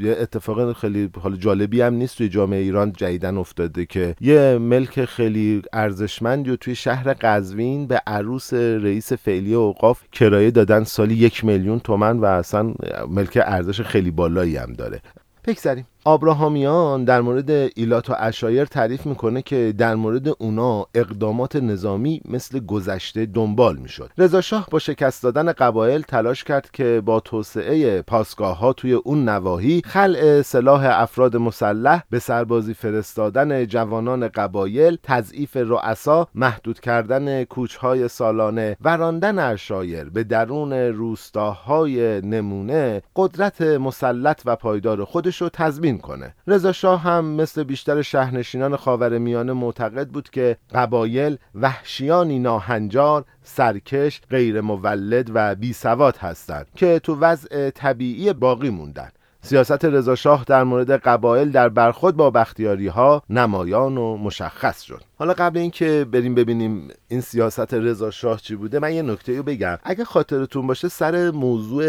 یه 0.00 0.16
اتفاق 0.20 0.72
خیلی 0.72 1.10
حالا 1.22 1.36
جالبی 1.50 1.80
هم 1.80 1.94
نیست 1.94 2.18
توی 2.18 2.28
جامعه 2.28 2.60
ایران 2.60 2.92
جدیدن 2.92 3.36
افتاده 3.36 3.86
که 3.86 4.14
یه 4.20 4.58
ملک 4.60 5.04
خیلی 5.04 5.62
ارزشمندی 5.72 6.50
و 6.50 6.56
توی 6.56 6.74
شهر 6.74 7.14
قزوین 7.14 7.86
به 7.86 8.02
عروس 8.06 8.52
رئیس 8.54 9.12
فعلی 9.12 9.54
اوقاف 9.54 10.02
کرایه 10.12 10.50
دادن 10.50 10.84
سالی 10.84 11.14
یک 11.14 11.44
میلیون 11.44 11.78
تومن 11.78 12.18
و 12.18 12.24
اصلا 12.24 12.74
ملک 13.08 13.38
ارزش 13.42 13.80
خیلی 13.80 14.10
بالایی 14.10 14.56
هم 14.56 14.72
داره. 14.72 15.00
بگذریم 15.46 15.86
آبراهامیان 16.10 17.04
در 17.04 17.20
مورد 17.20 17.50
ایلات 17.50 18.10
و 18.10 18.14
اشایر 18.18 18.64
تعریف 18.64 19.06
می‌کنه 19.06 19.42
که 19.42 19.74
در 19.78 19.94
مورد 19.94 20.28
اونا 20.38 20.86
اقدامات 20.94 21.56
نظامی 21.56 22.20
مثل 22.24 22.60
گذشته 22.60 23.26
دنبال 23.26 23.76
می‌شد. 23.76 24.10
رضا 24.18 24.40
شاه 24.40 24.66
با 24.70 24.78
شکست 24.78 25.22
دادن 25.22 25.52
قبایل 25.52 26.02
تلاش 26.02 26.44
کرد 26.44 26.70
که 26.70 27.02
با 27.04 27.20
توسعه 27.20 28.02
پاسگاه 28.02 28.58
ها 28.58 28.72
توی 28.72 28.92
اون 28.92 29.28
نواحی 29.28 29.82
خلع 29.84 30.42
سلاح 30.42 30.84
افراد 31.02 31.36
مسلح 31.36 32.02
به 32.10 32.18
سربازی 32.18 32.74
فرستادن 32.74 33.66
جوانان 33.66 34.28
قبایل 34.28 34.98
تضعیف 35.02 35.56
رؤسا 35.56 36.28
محدود 36.34 36.80
کردن 36.80 37.44
کوچهای 37.44 38.08
سالانه 38.08 38.76
وراندن 38.80 39.38
اشایر 39.38 40.04
به 40.04 40.24
درون 40.24 40.72
روستاهای 40.72 42.20
نمونه 42.20 43.02
قدرت 43.16 43.62
مسلط 43.62 44.42
و 44.44 44.56
پایدار 44.56 45.04
خودش 45.04 45.42
رو 45.42 45.48
تضمین 45.48 45.99
کنه 46.00 46.34
رضا 46.46 46.72
شاه 46.72 47.00
هم 47.00 47.24
مثل 47.24 47.64
بیشتر 47.64 48.02
شهرنشینان 48.02 48.76
خاورمیانه 48.76 49.52
معتقد 49.52 50.08
بود 50.08 50.30
که 50.30 50.56
قبایل 50.74 51.36
وحشیانی 51.54 52.38
ناهنجار 52.38 53.24
سرکش 53.42 54.20
غیر 54.30 54.60
مولد 54.60 55.30
و 55.34 55.54
بی 55.54 55.72
سواد 55.72 56.16
هستند 56.16 56.66
که 56.76 56.98
تو 56.98 57.14
وضع 57.14 57.70
طبیعی 57.70 58.32
باقی 58.32 58.70
موندن. 58.70 59.10
سیاست 59.42 59.84
رضا 59.84 60.14
شاه 60.14 60.44
در 60.46 60.64
مورد 60.64 60.90
قبایل 60.90 61.50
در 61.50 61.68
برخود 61.68 62.16
با 62.16 62.30
بختیاری 62.30 62.86
ها 62.86 63.22
نمایان 63.30 63.98
و 63.98 64.16
مشخص 64.16 64.82
شد. 64.82 65.00
حالا 65.18 65.32
قبل 65.32 65.58
اینکه 65.58 66.06
بریم 66.12 66.34
ببینیم 66.34 66.88
این 67.08 67.20
سیاست 67.20 67.74
رضا 67.74 68.10
شاه 68.10 68.40
چی 68.40 68.56
بوده 68.56 68.78
من 68.78 68.94
یه 68.94 69.02
نکته 69.02 69.36
رو 69.36 69.42
بگم. 69.42 69.78
اگه 69.84 70.04
خاطرتون 70.04 70.66
باشه 70.66 70.88
سر 70.88 71.30
موضوع 71.30 71.84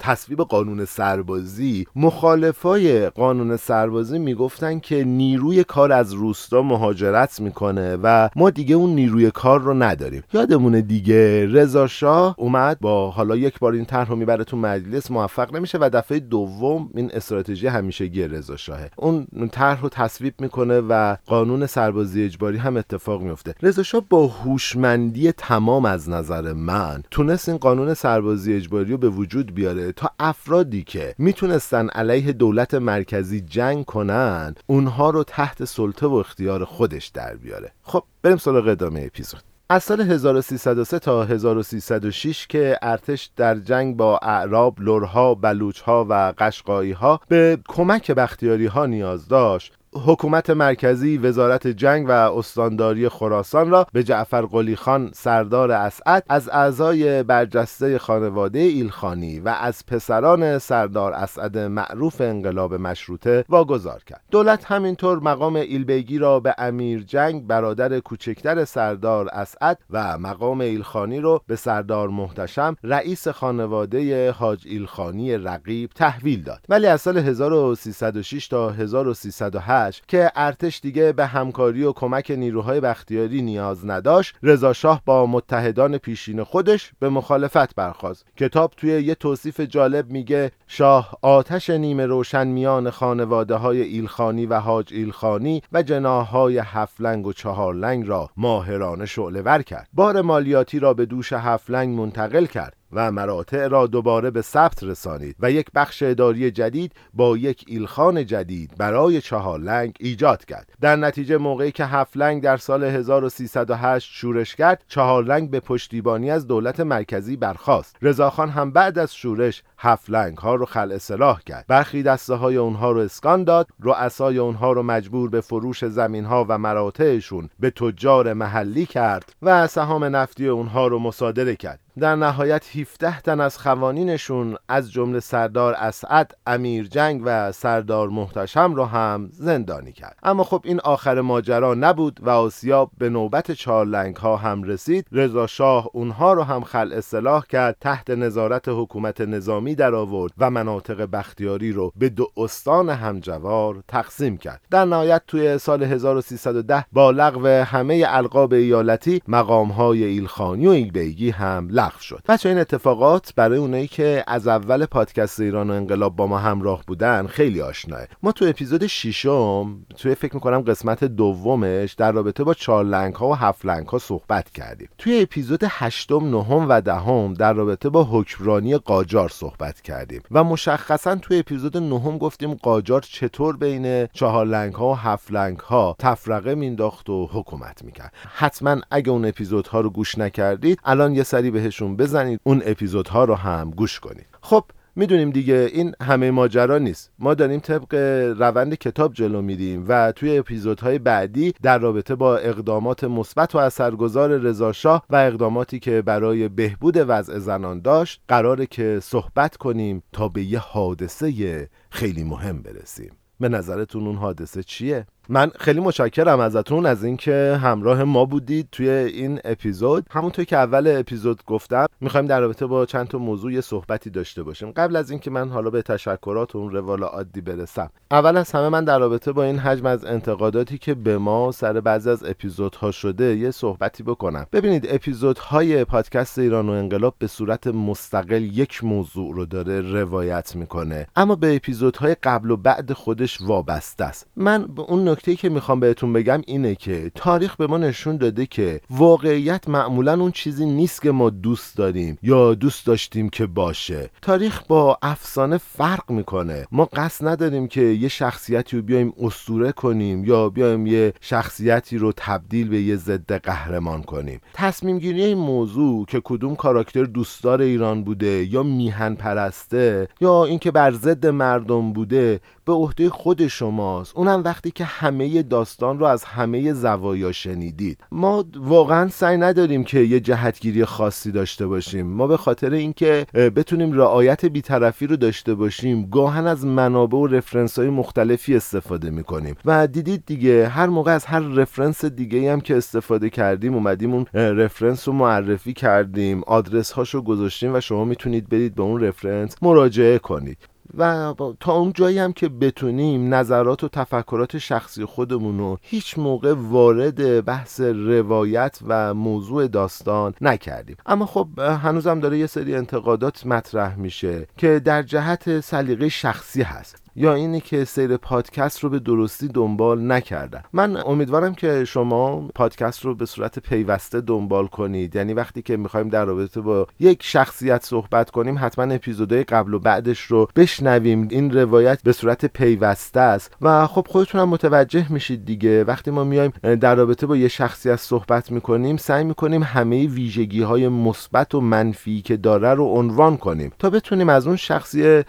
تصویب 0.00 0.40
قانون 0.40 0.84
سربازی 0.84 1.86
مخالفای 1.96 3.10
قانون 3.10 3.56
سربازی 3.56 4.18
می‌گفتن 4.18 4.80
که 4.80 5.04
نیروی 5.04 5.64
کار 5.64 5.92
از 5.92 6.12
روستا 6.12 6.62
مهاجرت 6.62 7.40
می‌کنه 7.40 7.98
و 8.02 8.28
ما 8.36 8.50
دیگه 8.50 8.74
اون 8.74 8.90
نیروی 8.94 9.30
کار 9.30 9.60
رو 9.60 9.74
نداریم. 9.74 10.22
یادمونه 10.32 10.80
دیگه 10.80 11.46
رضا 11.46 11.86
شاه 11.86 12.34
اومد 12.38 12.78
با 12.80 13.10
حالا 13.10 13.36
یک 13.36 13.58
بار 13.58 13.72
این 13.72 13.84
طرح 13.84 14.08
رو 14.08 14.16
می‌بره 14.16 14.44
تو 14.44 14.56
مجلس 14.56 15.10
موفق 15.10 15.56
نمیشه 15.56 15.78
و 15.78 15.90
دفعه 16.04 16.20
دوم 16.20 16.90
این 16.94 17.10
استراتژی 17.12 17.66
همیشگی 17.66 18.28
رضا 18.28 18.56
شاهه. 18.56 18.90
اون 18.96 19.48
طرح 19.52 19.80
رو 19.80 19.88
تصویب 19.88 20.34
می‌کنه 20.38 20.80
و 20.80 21.16
قانون 21.26 21.66
سربازی 21.66 22.24
اجباری 22.24 22.58
هم 22.58 22.76
اتفاق 22.76 23.22
میفته 23.22 23.54
رضا 23.62 23.82
شاه 23.82 24.02
با 24.10 24.26
هوشمندی 24.26 25.32
تمام 25.32 25.84
از 25.84 26.08
نظر 26.08 26.52
من 26.52 27.02
تونست 27.10 27.48
این 27.48 27.58
قانون 27.58 27.94
سربازی 27.94 28.54
اجباری 28.54 28.90
رو 28.90 28.98
به 28.98 29.08
وجود 29.08 29.54
بیاره 29.54 29.92
تا 29.92 30.10
افرادی 30.18 30.82
که 30.82 31.14
می‌تونستن 31.18 31.88
علیه 31.88 32.32
دولت 32.32 32.74
مرکزی 32.74 33.40
جنگ 33.40 33.84
کنن 33.84 34.54
اونها 34.66 35.10
رو 35.10 35.24
تحت 35.24 35.64
سلطه 35.64 36.06
و 36.06 36.14
اختیار 36.14 36.64
خودش 36.64 37.06
در 37.06 37.36
بیاره. 37.36 37.72
خب 37.82 38.04
بریم 38.22 38.36
سراغ 38.36 38.68
ادامه 38.68 39.02
اپیزود. 39.06 39.53
از 39.68 39.82
سال 39.82 40.00
1303 40.00 40.98
تا 40.98 41.24
1306 41.24 42.46
که 42.46 42.78
ارتش 42.82 43.30
در 43.36 43.54
جنگ 43.54 43.96
با 43.96 44.18
اعراب، 44.22 44.80
لرها، 44.80 45.34
بلوچها 45.34 46.06
و 46.08 46.32
قشقایی 46.38 46.92
ها 46.92 47.20
به 47.28 47.58
کمک 47.68 48.10
بختیاری 48.10 48.66
ها 48.66 48.86
نیاز 48.86 49.28
داشت. 49.28 49.72
حکومت 49.96 50.50
مرکزی 50.50 51.18
وزارت 51.18 51.66
جنگ 51.66 52.08
و 52.08 52.10
استانداری 52.10 53.08
خراسان 53.08 53.70
را 53.70 53.86
به 53.92 54.02
جعفر 54.02 54.42
قلی 54.42 54.76
خان 54.76 55.10
سردار 55.14 55.70
اسعد 55.70 56.24
از 56.28 56.48
اعضای 56.48 57.22
برجسته 57.22 57.98
خانواده 57.98 58.58
ایلخانی 58.58 59.40
و 59.40 59.48
از 59.48 59.86
پسران 59.86 60.58
سردار 60.58 61.12
اسعد 61.12 61.58
معروف 61.58 62.20
انقلاب 62.20 62.74
مشروطه 62.74 63.44
واگذار 63.48 64.02
کرد. 64.06 64.20
دولت 64.30 64.64
همینطور 64.64 65.18
مقام 65.18 65.56
ایلبیگی 65.56 66.18
را 66.18 66.40
به 66.40 66.54
امیر 66.58 67.02
جنگ 67.02 67.46
برادر 67.46 68.00
کوچکتر 68.00 68.64
سردار 68.64 69.28
اسعد 69.32 69.78
و 69.90 70.18
مقام 70.18 70.60
ایلخانی 70.60 71.20
رو 71.20 71.40
به 71.46 71.56
سردار 71.56 72.08
محتشم 72.08 72.76
رئیس 72.84 73.28
خانواده 73.28 74.30
حاج 74.30 74.62
ایلخانی 74.66 75.36
رقیب 75.36 75.90
تحویل 75.94 76.42
داد. 76.42 76.60
ولی 76.68 76.86
از 76.86 77.00
سال 77.00 77.18
1306 77.18 78.48
تا 78.48 78.70
1308 78.70 79.83
که 79.90 80.30
ارتش 80.34 80.80
دیگه 80.80 81.12
به 81.12 81.26
همکاری 81.26 81.84
و 81.84 81.92
کمک 81.92 82.30
نیروهای 82.30 82.80
بختیاری 82.80 83.42
نیاز 83.42 83.86
نداشت 83.86 84.36
رضا 84.42 84.72
شاه 84.72 85.02
با 85.04 85.26
متحدان 85.26 85.98
پیشین 85.98 86.44
خودش 86.44 86.92
به 87.00 87.08
مخالفت 87.08 87.74
برخواست 87.74 88.26
کتاب 88.36 88.72
توی 88.76 88.90
یه 88.90 89.14
توصیف 89.14 89.60
جالب 89.60 90.10
میگه 90.10 90.50
شاه 90.66 91.18
آتش 91.22 91.70
نیمه 91.70 92.06
روشن 92.06 92.46
میان 92.46 92.90
خانواده 92.90 93.54
های 93.54 93.80
ایلخانی 93.82 94.46
و 94.46 94.60
حاج 94.60 94.92
ایلخانی 94.92 95.62
و 95.72 95.82
جناهای 95.82 96.58
هفلنگ 96.58 97.26
و 97.26 97.32
چهارلنگ 97.32 98.08
را 98.08 98.30
ماهرانه 98.36 99.06
شعله 99.06 99.42
ور 99.42 99.62
کرد. 99.62 99.88
بار 99.92 100.20
مالیاتی 100.20 100.78
را 100.78 100.94
به 100.94 101.06
دوش 101.06 101.32
هفلنگ 101.32 101.98
منتقل 101.98 102.46
کرد. 102.46 102.76
و 102.94 103.12
مراتع 103.12 103.68
را 103.68 103.86
دوباره 103.86 104.30
به 104.30 104.42
ثبت 104.42 104.82
رسانید 104.82 105.36
و 105.40 105.50
یک 105.50 105.66
بخش 105.74 106.02
اداری 106.02 106.50
جدید 106.50 106.92
با 107.14 107.36
یک 107.36 107.64
ایلخان 107.66 108.26
جدید 108.26 108.70
برای 108.78 109.20
چهارلنگ 109.20 109.94
ایجاد 110.00 110.44
کرد. 110.44 110.68
در 110.80 110.96
نتیجه 110.96 111.36
موقعی 111.36 111.72
که 111.72 111.84
هفلنگ 111.84 112.42
در 112.42 112.56
سال 112.56 112.84
1308 112.84 114.10
شورش 114.12 114.56
کرد 114.56 114.84
چهارلنگ 114.88 115.50
به 115.50 115.60
پشتیبانی 115.60 116.30
از 116.30 116.46
دولت 116.46 116.80
مرکزی 116.80 117.36
برخاست. 117.36 117.96
رضاخان 118.02 118.48
هم 118.50 118.70
بعد 118.70 118.98
از 118.98 119.14
شورش 119.14 119.62
هفلنگ 119.84 120.38
ها 120.38 120.54
رو 120.54 120.66
خلع 120.66 120.94
اصلاح 120.94 121.40
کرد. 121.40 121.64
برخی 121.68 122.02
دسته 122.02 122.34
های 122.34 122.56
اونها 122.56 122.90
رو 122.90 123.00
اسکان 123.00 123.44
داد 123.44 123.68
رؤسای 123.80 124.38
اونها 124.38 124.72
رو 124.72 124.82
مجبور 124.82 125.30
به 125.30 125.40
فروش 125.40 125.84
زمین 125.84 126.24
ها 126.24 126.46
و 126.48 126.58
مراتعشون 126.58 127.50
به 127.60 127.70
تجار 127.70 128.32
محلی 128.32 128.86
کرد 128.86 129.32
و 129.42 129.66
سهام 129.66 130.04
نفتی 130.04 130.48
اونها 130.48 130.86
رو 130.86 130.98
مصادره 130.98 131.56
کرد. 131.56 131.80
در 131.98 132.16
نهایت 132.16 132.76
17 132.76 133.20
تن 133.20 133.40
از 133.40 133.58
خوانینشون 133.58 134.56
از 134.68 134.92
جمله 134.92 135.20
سردار 135.20 135.74
اسعد، 135.74 136.34
امیر 136.46 136.86
جنگ 136.86 137.22
و 137.24 137.52
سردار 137.52 138.08
محتشم 138.08 138.74
را 138.74 138.86
هم 138.86 139.28
زندانی 139.32 139.92
کرد. 139.92 140.18
اما 140.22 140.44
خب 140.44 140.60
این 140.64 140.80
آخر 140.80 141.20
ماجرا 141.20 141.74
نبود 141.74 142.20
و 142.22 142.30
آسیاب 142.30 142.90
به 142.98 143.08
نوبت 143.08 143.52
چارلنگ 143.52 144.16
ها 144.16 144.36
هم 144.36 144.62
رسید. 144.62 145.06
رضا 145.12 145.46
شاه 145.46 145.88
اونها 145.92 146.32
رو 146.32 146.42
هم 146.42 146.64
خلع 146.64 146.96
اصلاح 146.96 147.46
کرد 147.46 147.76
تحت 147.80 148.10
نظارت 148.10 148.68
حکومت 148.68 149.20
نظامی 149.20 149.73
در 149.74 149.94
آورد 149.94 150.32
و 150.38 150.50
مناطق 150.50 151.08
بختیاری 151.12 151.72
رو 151.72 151.92
به 151.96 152.08
دو 152.08 152.26
استان 152.36 152.88
همجوار 152.90 153.82
تقسیم 153.88 154.36
کرد. 154.36 154.60
در 154.70 154.84
نهایت 154.84 155.22
توی 155.26 155.58
سال 155.58 155.82
1310 155.82 156.84
با 156.92 157.10
لغو 157.10 157.46
همه 157.46 158.04
القاب 158.08 158.52
ایالتی 158.52 159.22
مقام 159.28 159.68
های 159.68 160.04
ایلخانی 160.04 160.66
و 160.66 160.70
ایلبیگی 160.70 161.30
هم 161.30 161.68
لغو 161.70 161.98
شد. 161.98 162.22
بچه 162.28 162.48
این 162.48 162.58
اتفاقات 162.58 163.32
برای 163.36 163.58
اونایی 163.58 163.86
که 163.86 164.24
از 164.26 164.48
اول 164.48 164.86
پادکست 164.86 165.40
ایران 165.40 165.70
و 165.70 165.72
انقلاب 165.72 166.16
با 166.16 166.26
ما 166.26 166.38
همراه 166.38 166.82
بودن 166.86 167.26
خیلی 167.26 167.60
آشناه. 167.60 168.06
ما 168.22 168.32
تو 168.32 168.44
اپیزود 168.44 168.86
ششم 168.86 169.76
توی 169.96 170.14
فکر 170.14 170.34
می‌کنم 170.34 170.60
قسمت 170.60 171.04
دومش 171.04 171.92
در 171.92 172.12
رابطه 172.12 172.44
با 172.44 172.54
چارلنگ 172.54 173.14
ها 173.14 173.28
و 173.28 173.34
هفلنگ 173.34 173.86
ها 173.86 173.98
صحبت 173.98 174.50
کردیم. 174.50 174.88
توی 174.98 175.20
اپیزود 175.20 175.60
هشتم 175.68 176.30
نهم 176.30 176.66
و 176.68 176.80
دهم 176.80 177.34
در 177.34 177.52
رابطه 177.52 177.88
با 177.88 178.04
حکمرانی 178.04 178.76
قاجار 178.76 179.28
صحبت 179.28 179.63
کردیم. 179.72 180.22
و 180.30 180.44
مشخصا 180.44 181.16
توی 181.16 181.38
اپیزود 181.38 181.76
نهم 181.76 182.18
گفتیم 182.18 182.54
قاجار 182.54 183.00
چطور 183.00 183.56
بین 183.56 184.06
چهارلنگ 184.06 184.74
ها 184.74 184.90
و 184.90 184.94
هفلنگ 184.94 185.58
ها 185.58 185.96
تفرقه 185.98 186.54
مینداخت 186.54 187.10
و 187.10 187.26
حکومت 187.32 187.84
می‌کرد. 187.84 188.12
حتما 188.34 188.76
اگه 188.90 189.10
اون 189.10 189.24
اپیزودها 189.24 189.80
رو 189.80 189.90
گوش 189.90 190.18
نکردید 190.18 190.80
الان 190.84 191.14
یه 191.14 191.22
سری 191.22 191.50
بهشون 191.50 191.96
بزنید 191.96 192.40
اون 192.42 192.62
اپیزودها 192.66 193.24
رو 193.24 193.34
هم 193.34 193.70
گوش 193.70 194.00
کنید. 194.00 194.26
خب 194.40 194.64
می‌دونیم 194.96 195.30
دیگه 195.30 195.70
این 195.72 195.94
همه 196.02 196.30
ماجرا 196.30 196.78
نیست 196.78 197.12
ما 197.18 197.34
داریم 197.34 197.60
طبق 197.60 197.94
روند 198.38 198.74
کتاب 198.74 199.12
جلو 199.12 199.42
میریم 199.42 199.84
و 199.88 200.12
توی 200.12 200.38
اپیزودهای 200.38 200.98
بعدی 200.98 201.54
در 201.62 201.78
رابطه 201.78 202.14
با 202.14 202.36
اقدامات 202.36 203.04
مثبت 203.04 203.54
و 203.54 203.58
اثرگذار 203.58 204.30
رضاشاه 204.30 205.04
و 205.10 205.16
اقداماتی 205.16 205.78
که 205.78 206.02
برای 206.02 206.48
بهبود 206.48 206.96
وضع 206.96 207.38
زنان 207.38 207.80
داشت 207.80 208.20
قراره 208.28 208.66
که 208.66 209.00
صحبت 209.02 209.56
کنیم 209.56 210.02
تا 210.12 210.28
به 210.28 210.42
یه 210.42 210.58
حادثه 210.58 211.68
خیلی 211.90 212.24
مهم 212.24 212.62
برسیم 212.62 213.12
به 213.40 213.48
نظرتون 213.48 214.06
اون 214.06 214.16
حادثه 214.16 214.62
چیه؟ 214.62 215.06
من 215.28 215.50
خیلی 215.58 215.80
متشکرم 215.80 216.40
ازتون 216.40 216.86
از 216.86 217.04
اینکه 217.04 217.58
همراه 217.62 218.04
ما 218.04 218.24
بودید 218.24 218.68
توی 218.72 218.88
این 218.88 219.40
اپیزود. 219.44 220.06
همونطور 220.10 220.44
که 220.44 220.56
اول 220.56 220.96
اپیزود 220.98 221.44
گفتم 221.46 221.86
می‌خوایم 222.00 222.26
در 222.26 222.40
رابطه 222.40 222.66
با 222.66 222.86
چند 222.86 223.08
تا 223.08 223.18
موضوع 223.18 223.52
یه 223.52 223.60
صحبتی 223.60 224.10
داشته 224.10 224.42
باشیم. 224.42 224.70
قبل 224.70 224.96
از 224.96 225.10
اینکه 225.10 225.30
من 225.30 225.48
حالا 225.48 225.70
به 225.70 225.82
تشکرات 225.82 226.56
اون 226.56 226.70
روال 226.70 227.02
عادی 227.02 227.40
برسم 227.40 227.90
اول 228.10 228.36
از 228.36 228.52
همه 228.52 228.68
من 228.68 228.84
در 228.84 228.98
رابطه 228.98 229.32
با 229.32 229.44
این 229.44 229.58
حجم 229.58 229.86
از 229.86 230.04
انتقاداتی 230.04 230.78
که 230.78 230.94
به 230.94 231.18
ما 231.18 231.52
سر 231.52 231.80
بعضی 231.80 232.10
از 232.10 232.24
اپیزودها 232.24 232.90
شده 232.90 233.36
یه 233.36 233.50
صحبتی 233.50 234.02
بکنم. 234.02 234.46
ببینید 234.52 234.86
اپیزودهای 234.88 235.84
پادکست 235.84 236.38
ایران 236.38 236.68
و 236.68 236.72
انقلاب 236.72 237.14
به 237.18 237.26
صورت 237.26 237.66
مستقل 237.66 238.42
یک 238.42 238.84
موضوع 238.84 239.34
رو 239.34 239.46
داره 239.46 239.80
روایت 239.80 240.56
می‌کنه. 240.56 241.06
اما 241.16 241.36
به 241.36 241.56
اپیزودهای 241.56 242.16
قبل 242.22 242.50
و 242.50 242.56
بعد 242.56 242.92
خودش 242.92 243.40
وابسته 243.40 244.04
است. 244.04 244.26
من 244.36 244.66
به 244.66 244.82
اون 244.82 245.08
نکته 245.14 245.36
که 245.36 245.48
می‌خوام 245.48 245.80
بهتون 245.80 246.12
بگم 246.12 246.42
اینه 246.46 246.74
که 246.74 247.10
تاریخ 247.14 247.56
به 247.56 247.66
ما 247.66 247.78
نشون 247.78 248.16
داده 248.16 248.46
که 248.46 248.80
واقعیت 248.90 249.68
معمولا 249.68 250.20
اون 250.20 250.30
چیزی 250.30 250.66
نیست 250.66 251.02
که 251.02 251.10
ما 251.10 251.30
دوست 251.30 251.76
داریم 251.76 252.18
یا 252.22 252.54
دوست 252.54 252.86
داشتیم 252.86 253.28
که 253.28 253.46
باشه. 253.46 254.10
تاریخ 254.22 254.62
با 254.68 254.98
افسانه 255.02 255.58
فرق 255.58 256.10
می‌کنه. 256.10 256.66
ما 256.72 256.84
قصد 256.84 257.28
نداریم 257.28 257.68
که 257.68 257.80
یه 257.80 258.08
شخصیتی 258.08 258.76
رو 258.76 258.82
بیایم 258.82 259.12
اسطوره 259.20 259.72
کنیم 259.72 260.24
یا 260.24 260.48
بیایم 260.48 260.86
یه 260.86 261.12
شخصیتی 261.20 261.98
رو 261.98 262.12
تبدیل 262.16 262.68
به 262.68 262.80
یه 262.80 262.96
ضد 262.96 263.32
قهرمان 263.32 264.02
کنیم. 264.02 264.40
تصمیم 264.54 264.98
گیری 264.98 265.24
این 265.24 265.38
موضوع 265.38 266.06
که 266.06 266.20
کدوم 266.24 266.56
کاراکتر 266.56 267.04
دوستدار 267.04 267.60
ایران 267.60 268.04
بوده 268.04 268.46
یا 268.50 268.62
میهن 268.62 269.14
پرسته 269.14 270.08
یا 270.20 270.44
اینکه 270.44 270.70
بر 270.70 270.92
ضد 270.92 271.26
مردم 271.26 271.92
بوده 271.92 272.40
به 272.64 272.72
عهده 272.72 273.10
خود 273.10 273.46
شماست. 273.46 274.16
اونم 274.16 274.42
وقتی 274.44 274.70
که 274.70 274.84
همه 275.04 275.42
داستان 275.42 275.98
رو 275.98 276.06
از 276.06 276.24
همه 276.24 276.72
زوایا 276.72 277.32
شنیدید. 277.32 277.98
ما 278.12 278.44
واقعا 278.56 279.08
سعی 279.08 279.36
نداریم 279.36 279.84
که 279.84 279.98
یه 279.98 280.20
جهتگیری 280.20 280.84
خاصی 280.84 281.32
داشته 281.32 281.66
باشیم. 281.66 282.06
ما 282.06 282.26
به 282.26 282.36
خاطر 282.36 282.72
اینکه 282.72 283.26
بتونیم 283.34 283.92
رعایت 283.92 284.44
بیطرفی 284.44 285.06
رو 285.06 285.16
داشته 285.16 285.54
باشیم 285.54 286.08
گاهن 286.10 286.46
از 286.46 286.66
منابع 286.66 287.18
و 287.18 287.26
رفرنس 287.26 287.78
های 287.78 287.88
مختلفی 287.88 288.56
استفاده 288.56 289.10
می‌کنیم. 289.10 289.54
و 289.64 289.86
دیدید 289.86 290.22
دیگه 290.26 290.68
هر 290.68 290.86
موقع 290.86 291.14
از 291.14 291.24
هر 291.24 291.40
رفرنس 291.40 292.04
دیگه 292.04 292.52
هم 292.52 292.60
که 292.60 292.76
استفاده 292.76 293.30
کردیم 293.30 293.74
اومدیم 293.74 294.12
اون 294.14 294.26
رفرنس 294.34 295.08
رو 295.08 295.14
معرفی 295.14 295.72
کردیم 295.72 296.42
آدرس 296.46 296.92
هاشو 296.92 297.22
گذاشتیم 297.22 297.74
و 297.74 297.80
شما 297.80 298.04
می‌تونید 298.04 298.48
برید 298.48 298.74
به 298.74 298.82
اون 298.82 299.00
رفرنس 299.00 299.56
مراجعه 299.62 300.18
کنید. 300.18 300.58
و 300.98 301.34
تا 301.60 301.72
اون 301.72 301.92
جایی 301.92 302.18
هم 302.18 302.32
که 302.32 302.48
بتونیم 302.48 303.34
نظرات 303.34 303.84
و 303.84 303.88
تفکرات 303.88 304.58
شخصی 304.58 305.04
خودمون 305.04 305.58
رو 305.58 305.78
هیچ 305.82 306.18
موقع 306.18 306.54
وارد 306.58 307.44
بحث 307.44 307.80
روایت 307.80 308.78
و 308.86 309.14
موضوع 309.14 309.66
داستان 309.66 310.34
نکردیم. 310.40 310.96
اما 311.06 311.26
خب 311.26 311.48
هنوزم 311.58 312.20
داره 312.20 312.38
یه 312.38 312.46
سری 312.46 312.74
انتقادات 312.74 313.46
مطرح 313.46 313.98
میشه 313.98 314.46
که 314.56 314.80
در 314.84 315.02
جهت 315.02 315.60
سلیقه 315.60 316.08
شخصی 316.08 316.62
هست. 316.62 317.03
یا 317.16 317.34
اینی 317.34 317.60
که 317.60 317.84
سیر 317.84 318.16
پادکست 318.16 318.80
رو 318.80 318.90
به 318.90 318.98
درستی 318.98 319.48
دنبال 319.48 320.12
نکردن. 320.12 320.62
من 320.72 320.96
امیدوارم 320.96 321.54
که 321.54 321.84
شما 321.84 322.48
پادکست 322.54 323.04
رو 323.04 323.14
به 323.14 323.26
صورت 323.26 323.58
پیوسته 323.58 324.20
دنبال 324.20 324.66
کنید. 324.66 325.16
یعنی 325.16 325.34
وقتی 325.34 325.62
که 325.62 325.76
می‌خوایم 325.76 326.08
در 326.08 326.24
رابطه 326.24 326.60
با 326.60 326.86
یک 327.00 327.22
شخصیت 327.22 327.84
صحبت 327.84 328.30
کنیم 328.30 328.58
حتما 328.58 328.94
اپیزودهای 328.94 329.44
قبل 329.44 329.74
و 329.74 329.78
بعدش 329.78 330.20
رو 330.20 330.48
بشنویم. 330.56 331.28
این 331.30 331.50
روایت 331.50 332.02
به 332.02 332.12
صورت 332.12 332.46
پیوسته 332.46 333.20
است. 333.20 333.56
و 333.60 333.86
خب 333.86 334.06
خودتون 334.10 334.40
هم 334.40 334.48
متوجه 334.48 335.12
میشید 335.12 335.44
دیگه. 335.44 335.84
وقتی 335.84 336.10
ما 336.10 336.24
میایم 336.24 336.52
در 336.80 336.94
رابطه 336.94 337.26
با 337.26 337.36
یه 337.36 337.48
شخصیت 337.48 337.96
صحبت 337.96 338.50
می‌کنیم 338.50 338.96
سعی 338.96 339.24
می‌کنیم 339.24 339.62
همه 339.62 340.06
ویژگی 340.06 340.62
های 340.62 340.88
مثبت 340.88 341.54
و 341.54 341.60
منفی 341.60 342.22
که 342.22 342.36
داره 342.36 342.74
رو 342.74 342.84
عنوان 342.84 343.36
کنیم 343.36 343.72
تا 343.78 343.90
بتونیم 343.90 344.28
از 344.28 344.46
اون 344.46 344.56
شخصی 344.56 345.22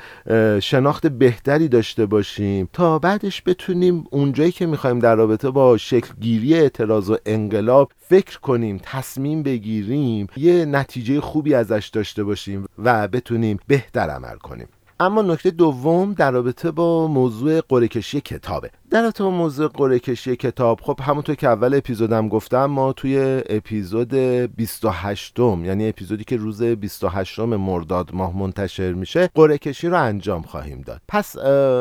شناخت 0.60 1.08
بهتری 1.08 1.68
داشته 1.76 2.06
باشیم. 2.06 2.70
تا 2.74 3.00
بعدش 3.00 3.44
بتونیم 3.46 4.04
اونجایی 4.12 4.52
که 4.52 4.66
می‌خوایم 4.66 5.00
در 5.00 5.16
رابطه 5.16 5.50
با 5.50 5.78
شکلگیری 5.78 6.54
اعتراض 6.54 7.10
و 7.10 7.18
انقلاب 7.26 7.92
فکر 7.98 8.40
کنیم 8.40 8.80
تصمیم 8.84 9.44
بگیریم 9.44 10.28
یه 10.38 10.66
نتیجه 10.66 11.22
خوبی 11.22 11.54
ازش 11.54 11.90
داشته 11.94 12.24
باشیم 12.24 12.66
و 12.78 13.08
بتونیم 13.08 13.60
بهتر 13.68 14.10
عمل 14.10 14.38
کنیم. 14.38 14.68
اما 15.00 15.22
نکته 15.22 15.52
دوم 15.52 16.14
در 16.14 16.32
رابطه 16.32 16.72
با 16.72 17.08
موضوع 17.08 17.62
قرعه‌کشی 17.70 18.22
کتابه. 18.22 18.70
در 18.90 19.02
رابطه 19.02 19.24
با 19.24 19.30
موضوع 19.30 19.68
قرعه‌کشی 19.68 20.36
کتاب 20.36 20.80
خب 20.82 21.00
همونطور 21.02 21.36
که 21.36 21.48
اول 21.48 21.74
اپیزودم 21.74 22.30
گفتم 22.30 22.66
ما 22.66 22.94
توی 22.94 23.44
اپیزود 23.50 24.14
28 24.14 25.40
م 25.40 25.66
یعنی 25.66 25.90
اپیزودی 25.90 26.24
که 26.24 26.38
روز 26.38 26.64
28 26.64 27.40
مرداد 27.40 28.10
ماه 28.14 28.38
منتشر 28.38 28.94
میشه 28.94 29.30
قرعه‌کشی 29.36 29.88
رو 29.88 30.02
انجام 30.02 30.42
خواهیم 30.42 30.82
داد. 30.82 31.02
پس 31.08 31.38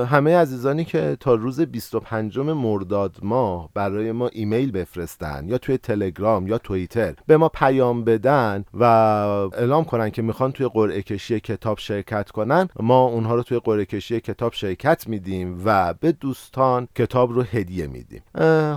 همه 0.06 0.36
عزیزانی 0.36 0.84
که 0.84 1.16
تا 1.20 1.34
روز 1.34 1.60
25 1.60 2.38
مرداد 2.38 3.16
ماه 3.22 3.68
برای 3.74 4.12
ما 4.12 4.28
ایمیل 4.28 4.70
بفرستن 4.70 5.44
یا 5.48 5.58
توی 5.58 5.78
تلگرام 5.78 6.46
یا 6.46 6.58
توییتر 6.58 7.14
به 7.26 7.36
ما 7.36 7.48
پیام 7.48 8.04
بدن 8.04 8.64
و 8.74 8.84
اعلام 8.84 9.84
کنن 9.84 10.10
که 10.10 10.22
می‌خوان 10.22 10.52
توی 10.52 10.68
قرعه‌کشی 10.68 11.40
کتاب 11.40 11.78
شرکت 11.78 12.30
کنن 12.30 12.68
ما 12.80 13.03
اونها 13.06 13.34
رو 13.34 13.42
توی 13.42 13.58
قرعه‌کشی 13.58 14.20
کتاب 14.20 14.52
شرکت 14.52 15.08
میدیم 15.08 15.62
و 15.64 15.94
به 15.94 16.12
دوستان 16.12 16.88
کتاب 16.94 17.32
رو 17.32 17.42
هدیه 17.42 17.86
میدیم. 17.86 18.22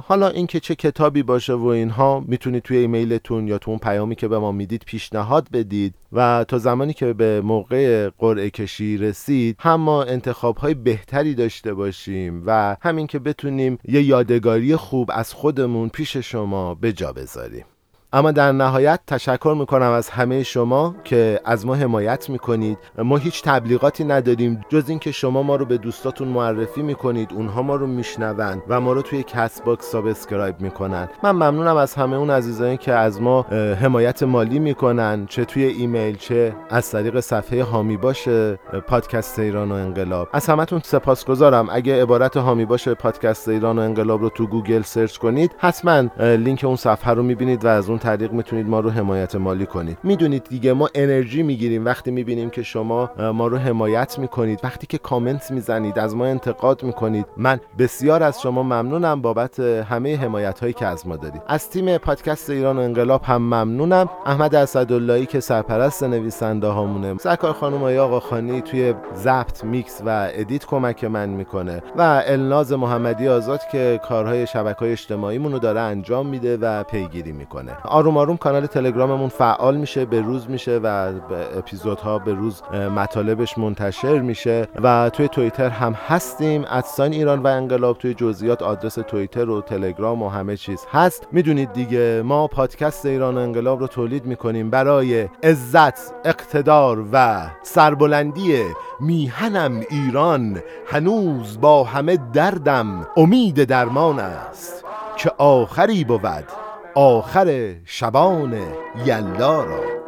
حالا 0.07 0.27
اینکه 0.27 0.59
چه 0.59 0.75
کتابی 0.75 1.23
باشه 1.23 1.53
و 1.53 1.65
اینها 1.65 2.23
می‌تونید 2.27 2.63
توی 2.63 2.77
ایمیلتون 2.77 3.47
یا 3.47 3.57
تو 3.57 3.71
اون 3.71 3.79
پیامی 3.79 4.15
که 4.15 4.27
به 4.27 4.39
ما 4.39 4.51
می‌دید 4.51 4.83
پیشنهاد 4.85 5.47
بدید 5.53 5.93
و 6.11 6.45
تا 6.47 6.57
زمانی 6.57 6.93
که 6.93 7.13
به 7.13 7.41
موقع 7.41 8.09
قرعه 8.09 8.49
کشی 8.49 8.97
رسید 8.97 9.55
هم 9.59 9.81
ما 9.81 10.03
انتخاب 10.03 10.57
های 10.57 10.73
بهتری 10.73 11.33
داشته 11.33 11.73
باشیم 11.73 12.43
و 12.45 12.77
همین 12.81 13.07
که 13.07 13.19
بتونیم 13.19 13.79
یه 13.87 14.01
یادگاری 14.01 14.75
خوب 14.75 15.09
از 15.13 15.33
خودمون 15.33 15.89
پیش 15.89 16.17
شما 16.17 16.75
به 16.75 16.93
جا 16.93 17.11
بذاریم. 17.11 17.65
اما 18.13 18.31
در 18.31 18.51
نهایت 18.51 18.99
تشکر 19.07 19.55
می‌کنم 19.59 19.91
از 19.91 20.09
همه 20.09 20.43
شما 20.43 20.95
که 21.03 21.39
از 21.45 21.65
ما 21.65 21.75
حمایت 21.75 22.29
می‌کنید. 22.29 22.77
ما 22.97 23.17
هیچ 23.17 23.43
تبلیغاتی 23.43 24.03
نداریم 24.03 24.61
جز 24.69 24.89
اینکه 24.89 25.11
شما 25.11 25.43
ما 25.43 25.55
رو 25.55 25.65
به 25.65 25.77
دوستاتون 25.77 26.27
معرفی 26.27 26.81
می‌کنید 26.81 27.33
اونها 27.33 27.61
ما 27.61 27.75
رو 27.75 27.87
میشنوند 27.87 28.61
و 28.67 28.81
ما 28.81 28.93
رو 28.93 29.01
توی 29.01 29.23
Castbox 29.23 29.91
subscribe 29.91 30.61
می‌کنن 30.61 31.09
من 31.23 31.31
ممنونم 31.31 31.77
از 31.77 31.95
همه 31.95 32.15
اون 32.15 32.29
عزیزانی 32.29 32.77
که 32.77 32.93
از 32.93 33.21
ما 33.21 33.41
حمایت 33.81 34.23
مالی 34.23 34.59
می‌کنن 34.59 35.25
چه 35.25 35.45
توی 35.45 35.63
ایمیل 35.63 36.15
چه 36.17 36.55
از 36.69 36.91
طریق 36.91 37.19
صفحه 37.19 37.63
حامی 37.63 37.97
باش 37.97 38.59
پادکست 38.87 39.39
ایران 39.39 39.71
و 39.71 39.75
انقلاب. 39.75 40.29
از 40.33 40.47
همتون 40.47 40.81
سپاسگزارم. 40.83 41.67
اگه 41.71 42.01
عبارت 42.01 42.37
حامی 42.37 42.65
باش 42.65 42.93
پادکست 42.93 43.49
ایران 43.49 43.79
و 43.79 43.81
انقلاب 43.81 44.21
رو 44.21 44.29
تو 44.29 44.47
گوگل 44.47 44.81
search 44.81 45.17
کنید 45.17 45.51
حتما 45.57 45.99
لینک 46.19 46.63
اون 46.63 46.75
صفحه 46.75 47.13
رو 47.13 47.23
می‌بینید 47.23 47.65
و 47.65 47.67
از 47.67 47.89
اون 47.89 47.97
طریق 48.07 48.31
می‌تونید 48.31 48.67
ما 48.67 48.79
رو 48.79 48.89
حمایت 48.89 49.35
مالی 49.35 49.65
کنید. 49.65 49.97
می‌دونید 50.03 50.43
دیگه 50.43 50.73
ما 50.73 50.89
انرژی 50.95 51.43
می‌گیریم. 51.43 51.85
وقتی 51.85 52.11
می‌بینیم 52.11 52.49
که 52.49 52.63
شما 52.63 53.09
ما 53.33 53.47
رو 53.47 53.57
حمایت 53.57 54.19
می‌کنید 54.19 54.59
وقتی 54.63 54.87
که 54.87 54.97
کامنت 54.97 55.51
می‌زنید 55.51 55.99
از 55.99 56.15
ما 56.15 56.25
انتقاد 56.25 56.83
می‌کنید 56.83 57.25
من 57.37 57.59
بسیار 57.79 58.23
از 58.23 58.41
شما 58.41 58.63
ممنونم 58.63 59.21
بابت 59.21 59.59
همه 59.59 60.15
حمایت 60.17 60.59
هایی 60.59 60.73
که 60.73 60.85
از 60.85 61.07
ما 61.07 61.15
دارید 61.15 61.41
از 61.47 61.69
تیم 61.69 61.97
پادکست 61.97 62.49
ایران 62.49 62.77
و 62.77 62.81
انقلاب 62.81 63.23
هم 63.23 63.41
ممنونم. 63.41 64.09
احمد 64.25 64.55
اسداللهی 64.55 65.25
که 65.25 65.39
سرپرست 65.39 66.03
نویسنده 66.03 66.67
هامونه. 66.67 67.17
سرکار 67.17 67.53
خانم 67.53 67.83
آقا 67.83 68.03
آقاخانی 68.03 68.61
توی 68.61 68.93
ضبط 69.15 69.63
میکس 69.63 70.01
و 70.05 70.29
ادیت 70.33 70.65
کمک 70.65 71.03
من 71.03 71.29
می‌کنه. 71.29 71.83
و 71.95 72.23
الناز 72.25 72.73
محمدی 72.73 73.27
آزاد 73.27 73.59
که 73.71 73.99
کارهای 74.09 74.47
شبکه 74.47 74.79
های 74.79 74.91
اجتماعیمون 74.91 75.51
رو 75.51 75.59
داره 75.59 75.79
انجام 75.79 76.25
میده 76.27 76.57
و 76.57 76.83
پیگیری 76.83 77.31
می‌کنه. 77.31 77.71
آروم 77.87 78.17
آروم 78.17 78.37
کانال 78.37 78.65
تلگراممون 78.65 79.29
فعال 79.29 79.77
میشه 79.77 80.05
به 80.05 80.21
روز 80.21 80.49
میشه 80.49 80.79
و 80.83 81.13
اپیزودها 81.57 82.19
به 82.19 82.33
روز 82.33 82.61
مطالبش 82.95 83.57
منتشر 83.57 84.19
میشه 84.19 84.67
و 84.83 85.09
توی 85.09 85.27
توییتر 85.27 85.69
هم 85.69 85.93
هستیم. 86.07 86.65
اد 86.69 86.80
ساین 86.80 87.11
ایران 87.11 87.39
و 87.39 87.47
انقلاب 87.47 87.97
توی 87.97 88.13
جزئیات 88.13 88.61
آدرس 88.61 88.93
توییتر 88.93 89.49
و 89.49 89.61
تلگرام 89.61 90.23
و 90.23 90.29
همه 90.29 90.57
چیز 90.57 90.85
هست. 90.91 91.27
می‌دونید 91.31 91.73
دیگه 91.73 92.21
ما 92.25 92.47
پادکست 92.47 93.05
ایران 93.05 93.37
و 93.37 93.39
انقلاب 93.39 93.79
رو 93.79 93.87
تولید 93.87 94.25
می‌کنیم 94.25 94.69
برای 94.69 95.29
عزت 95.43 96.13
اقتدار 96.25 97.05
و 97.11 97.47
سربلندی 97.63 98.63
میهنم 98.99 99.81
ایران. 99.89 100.59
هنوز 100.87 101.61
با 101.61 101.83
همه 101.83 102.17
دردم 102.33 103.07
امید 103.17 103.63
درمان 103.63 104.19
است 104.19 104.85
که 105.17 105.31
آخری 105.37 106.03
بود. 106.03 106.66
آخر 106.99 107.75
شبان 107.85 108.57
یلا 109.05 109.63
را. 109.63 110.06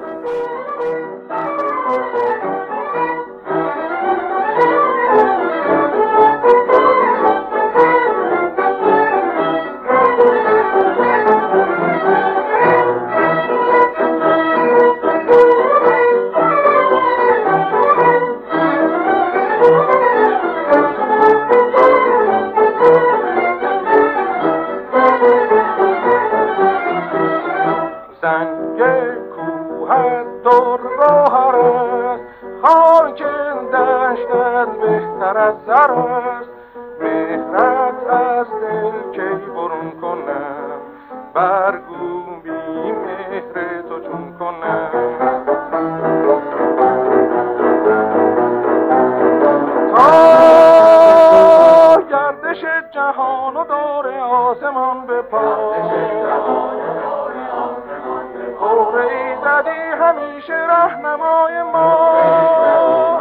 همیشه 60.39 60.54
رهنمای 60.54 61.63
ما. 61.63 63.19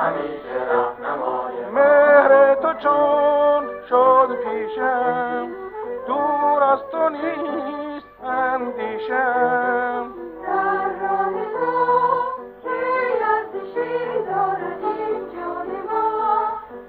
مهر 1.72 2.54
تو 2.54 2.72
چون 2.72 3.66
شد 3.88 4.36
پیشم 4.44 5.48
دور 6.06 6.62
از 6.62 6.78
تو 6.92 7.08
نیست 7.08 8.06
اندیشم. 8.24 10.14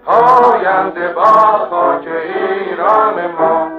آینده 0.06 1.14
با 1.14 1.24
خاک 1.70 2.08
ایران 2.08 3.32
ما. 3.32 3.79